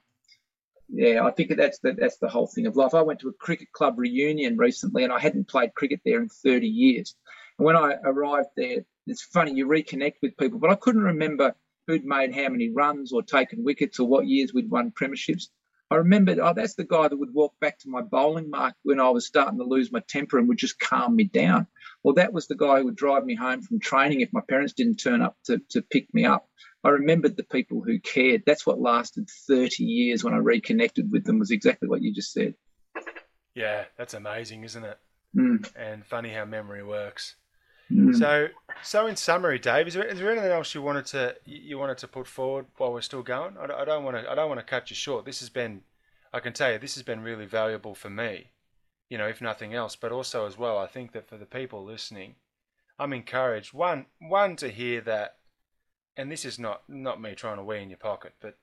[0.90, 2.94] yeah, I think that's the, that's the whole thing of life.
[2.94, 6.30] I went to a cricket club reunion recently, and I hadn't played cricket there in
[6.30, 7.14] 30 years.
[7.58, 11.54] And when I arrived there, it's funny you reconnect with people, but I couldn't remember
[11.86, 15.48] who'd made how many runs or taken wickets or what years we'd won premierships.
[15.90, 19.00] I remembered, oh, that's the guy that would walk back to my bowling mark when
[19.00, 21.66] I was starting to lose my temper and would just calm me down.
[22.02, 24.74] Well, that was the guy who would drive me home from training if my parents
[24.74, 26.46] didn't turn up to, to pick me up.
[26.84, 28.42] I remembered the people who cared.
[28.46, 32.32] That's what lasted 30 years when I reconnected with them, was exactly what you just
[32.32, 32.54] said.
[33.54, 34.98] Yeah, that's amazing, isn't it?
[35.36, 35.70] Mm.
[35.74, 37.34] And funny how memory works.
[37.90, 38.16] Mm.
[38.16, 38.48] So,
[38.82, 41.98] so in summary, Dave, is there, is there anything else you wanted to you wanted
[41.98, 43.56] to put forward while we're still going?
[43.58, 45.24] I, I don't want to I don't want to cut you short.
[45.24, 45.82] This has been,
[46.32, 48.50] I can tell you, this has been really valuable for me.
[49.08, 51.84] You know, if nothing else, but also as well, I think that for the people
[51.84, 52.34] listening,
[52.98, 55.36] I'm encouraged one one to hear that,
[56.16, 58.58] and this is not not me trying to weigh in your pocket, but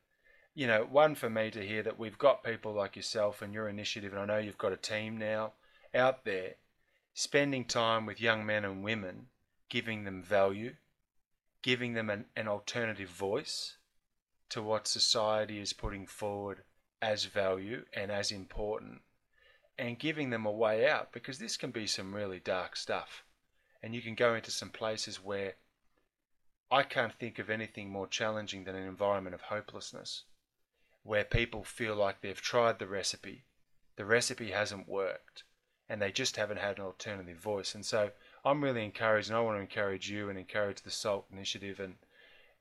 [0.53, 3.67] you know, one for me to hear that we've got people like yourself and your
[3.67, 5.53] initiative, and I know you've got a team now
[5.93, 6.55] out there
[7.13, 9.27] spending time with young men and women,
[9.69, 10.75] giving them value,
[11.61, 13.77] giving them an, an alternative voice
[14.49, 16.63] to what society is putting forward
[17.01, 19.01] as value and as important,
[19.77, 23.23] and giving them a way out because this can be some really dark stuff.
[23.83, 25.55] And you can go into some places where
[26.71, 30.23] I can't think of anything more challenging than an environment of hopelessness,
[31.03, 33.45] where people feel like they've tried the recipe,
[33.95, 35.43] the recipe hasn't worked,
[35.87, 37.75] and they just haven't had an alternative voice.
[37.75, 38.11] And so
[38.45, 41.95] I'm really encouraged, and I want to encourage you and encourage the SALT initiative and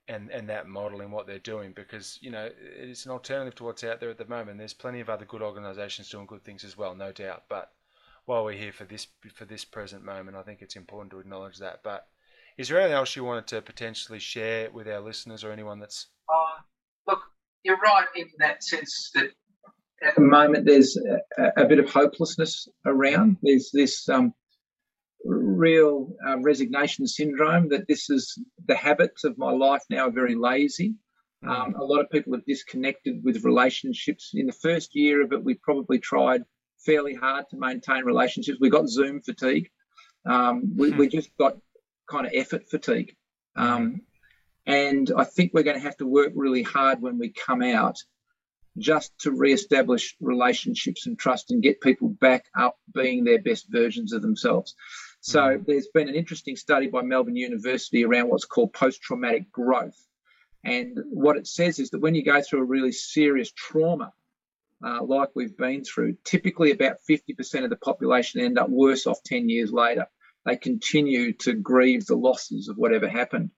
[0.07, 3.63] and and that model and what they're doing because you know it's an alternative to
[3.63, 4.57] what's out there at the moment.
[4.57, 7.43] There's plenty of other good organisations doing good things as well, no doubt.
[7.49, 7.71] But
[8.25, 11.57] while we're here for this for this present moment, I think it's important to acknowledge
[11.59, 11.81] that.
[11.83, 12.07] But
[12.57, 16.07] is there anything else you wanted to potentially share with our listeners or anyone that's?
[16.33, 16.61] Uh,
[17.07, 17.19] look,
[17.63, 19.31] you're right in that sense that
[20.01, 20.97] at the moment there's
[21.37, 23.37] a, a bit of hopelessness around.
[23.41, 24.33] There's this um,
[25.25, 28.37] real uh, resignation syndrome that this is
[28.67, 30.95] the habits of my life now are very lazy.
[31.43, 31.49] Hmm.
[31.49, 34.31] Um, a lot of people have disconnected with relationships.
[34.33, 36.43] In the first year of it, we probably tried
[36.85, 38.59] fairly hard to maintain relationships.
[38.59, 39.69] We got Zoom fatigue.
[40.25, 41.11] Um, we, we, hmm.
[41.11, 41.57] just got
[42.09, 43.15] kind of effort fatigue.
[43.55, 44.01] Um,
[44.65, 47.97] and I think we're going to have to work really hard when we come out
[48.77, 54.11] just to re-establish relationships and trust and get people back up being their best versions
[54.11, 54.75] of themselves.
[55.25, 55.63] So mm-hmm.
[55.65, 59.97] there's been an interesting study by Melbourne University around what's called post-traumatic growth.
[60.63, 64.13] And what it says is that when you go through a really serious trauma,
[64.85, 69.23] uh, like we've been through, typically about 50% of the population end up worse off
[69.23, 70.05] 10 years later.
[70.45, 73.49] They continue to grieve the losses of whatever happened.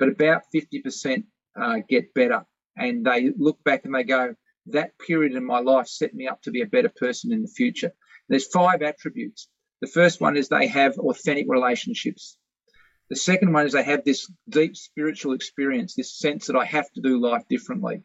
[0.00, 1.22] But about 50%
[1.54, 2.44] uh, get better
[2.76, 4.34] and they look back and they go,
[4.66, 7.48] that period in my life set me up to be a better person in the
[7.48, 7.92] future.
[8.28, 9.48] There's five attributes.
[9.84, 12.38] The first one is they have authentic relationships.
[13.10, 16.90] The second one is they have this deep spiritual experience, this sense that I have
[16.92, 18.02] to do life differently.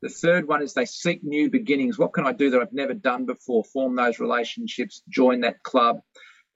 [0.00, 1.98] The third one is they seek new beginnings.
[1.98, 3.64] What can I do that I've never done before?
[3.64, 6.00] Form those relationships, join that club,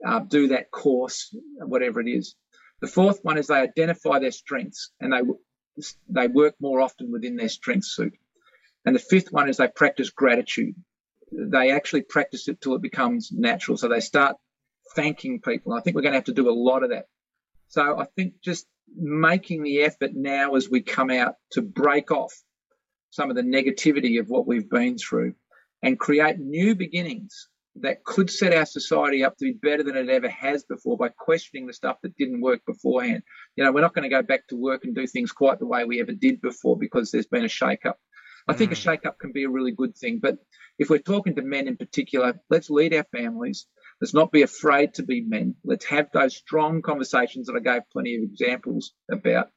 [0.03, 2.35] uh, do that course, whatever it is.
[2.81, 5.21] The fourth one is they identify their strengths and they
[6.09, 8.15] they work more often within their strength suit.
[8.87, 10.75] And the fifth one is they practice gratitude.
[11.33, 13.77] They actually practice it till it becomes natural.
[13.77, 14.37] So they start
[14.95, 15.73] thanking people.
[15.73, 17.07] I think we're going to have to do a lot of that.
[17.69, 22.33] So I think just making the effort now as we come out to break off
[23.11, 25.35] some of the negativity of what we've been through
[25.83, 27.49] and create new beginnings
[27.83, 31.09] that could set our society up to be better than it ever has before by
[31.09, 33.23] questioning the stuff that didn't work beforehand.
[33.57, 35.67] You know, we're not going to go back to work and do things quite the
[35.67, 37.99] way we ever did before because there's been a shake up.
[38.49, 38.73] I think mm.
[38.73, 40.21] a shake-up can be a really good thing.
[40.21, 40.39] But
[40.79, 43.67] if we're talking to men in particular, let's lead our families.
[44.01, 45.57] Let's not be afraid to be men.
[45.65, 49.51] Let's have those strong conversations that I gave plenty of examples about.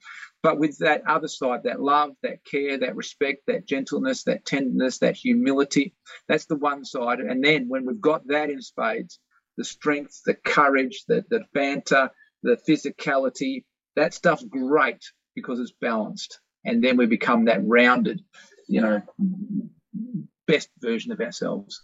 [0.44, 4.98] But with that other side, that love, that care, that respect, that gentleness, that tenderness,
[5.00, 5.94] that humility,
[6.28, 7.20] that's the one side.
[7.20, 9.20] And then when we've got that in spades,
[9.58, 12.10] the strength, the courage, the, the banter,
[12.42, 13.66] the physicality,
[13.96, 15.04] that stuff's great
[15.36, 16.40] because it's balanced.
[16.66, 18.22] And then we become that rounded,
[18.72, 19.02] you know,
[20.48, 21.84] best version of ourselves.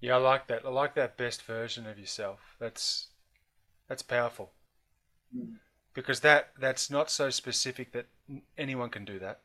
[0.00, 0.66] Yeah, I like that.
[0.66, 2.40] I like that best version of yourself.
[2.60, 3.08] That's
[3.88, 4.52] that's powerful.
[5.34, 5.54] Mm.
[5.94, 8.06] Because that that's not so specific that
[8.58, 9.40] anyone can do that.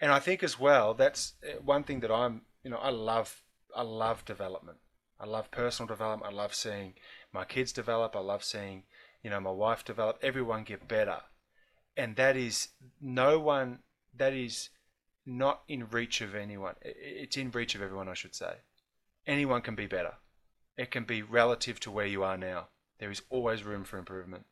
[0.00, 3.42] And I think as well, that's uh, one thing that I'm, you know, I love
[3.74, 4.78] I love development.
[5.18, 6.32] I love personal development.
[6.32, 6.94] I love seeing
[7.32, 8.14] my kids develop.
[8.14, 8.84] I love seeing,
[9.24, 10.18] you know, my wife develop.
[10.22, 11.20] Everyone get better.
[11.96, 12.68] And that is
[13.00, 13.80] no one
[14.16, 14.70] that is
[15.26, 16.74] not in reach of anyone.
[16.82, 18.54] It's in reach of everyone, I should say.
[19.26, 20.14] Anyone can be better.
[20.76, 22.68] It can be relative to where you are now.
[22.98, 24.46] There is always room for improvement.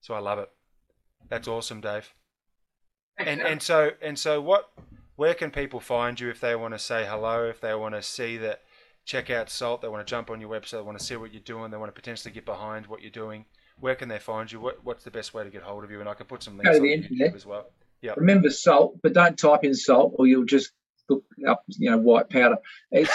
[0.00, 0.50] So I love it.
[1.28, 2.12] That's awesome, Dave.
[3.18, 4.72] And and so and so what
[5.16, 8.02] where can people find you if they want to say hello, if they want to
[8.02, 8.62] see that
[9.04, 11.32] check out Salt, they want to jump on your website, they want to see what
[11.32, 13.44] you're doing, they want to potentially get behind what you're doing.
[13.78, 14.60] Where can they find you?
[14.60, 16.00] What, what's the best way to get hold of you?
[16.00, 17.66] And I can put some links on the internet as well.
[18.02, 18.14] Yeah.
[18.16, 20.72] Remember salt, but don't type in salt or you'll just
[21.08, 22.56] look up, you know, white powder.
[22.90, 23.10] It's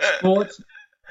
[0.18, 0.60] sports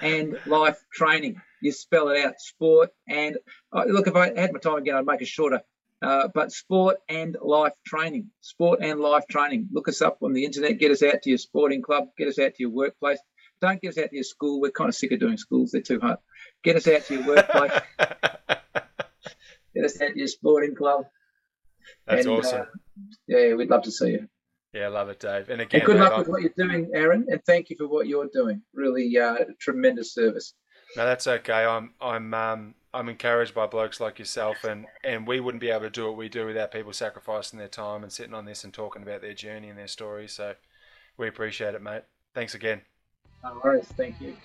[0.02, 1.42] and life training.
[1.62, 3.38] You spell it out, sport and
[3.74, 4.08] uh, look.
[4.08, 5.62] If I had my time again, I'd make it shorter.
[6.00, 9.68] Uh, but sport and life training, sport and life training.
[9.72, 10.78] Look us up on the internet.
[10.78, 12.10] Get us out to your sporting club.
[12.16, 13.18] Get us out to your workplace.
[13.60, 14.62] Don't get us out to your school.
[14.62, 15.72] We're kind of sick of doing schools.
[15.72, 16.20] They're too hard.
[16.64, 17.72] Get us out to your workplace.
[19.78, 21.06] get us out to your sporting club.
[22.06, 22.62] That's and, awesome.
[22.62, 22.66] Uh,
[23.28, 24.28] yeah, we'd love to see you.
[24.74, 25.50] Yeah, love it, Dave.
[25.50, 27.26] And again, and good luck with what you're doing, Aaron.
[27.30, 28.62] And thank you for what you're doing.
[28.74, 30.54] Really, uh, tremendous service.
[30.96, 31.66] No, that's okay.
[31.66, 35.82] I'm, I'm, um, I'm encouraged by blokes like yourself, and and we wouldn't be able
[35.82, 38.74] to do what we do without people sacrificing their time and sitting on this and
[38.74, 40.34] talking about their journey and their stories.
[40.34, 40.56] So,
[41.18, 42.04] we appreciate it, mate.
[42.34, 42.82] Thanks again.
[43.44, 43.88] No worries.
[43.98, 44.36] Thank you.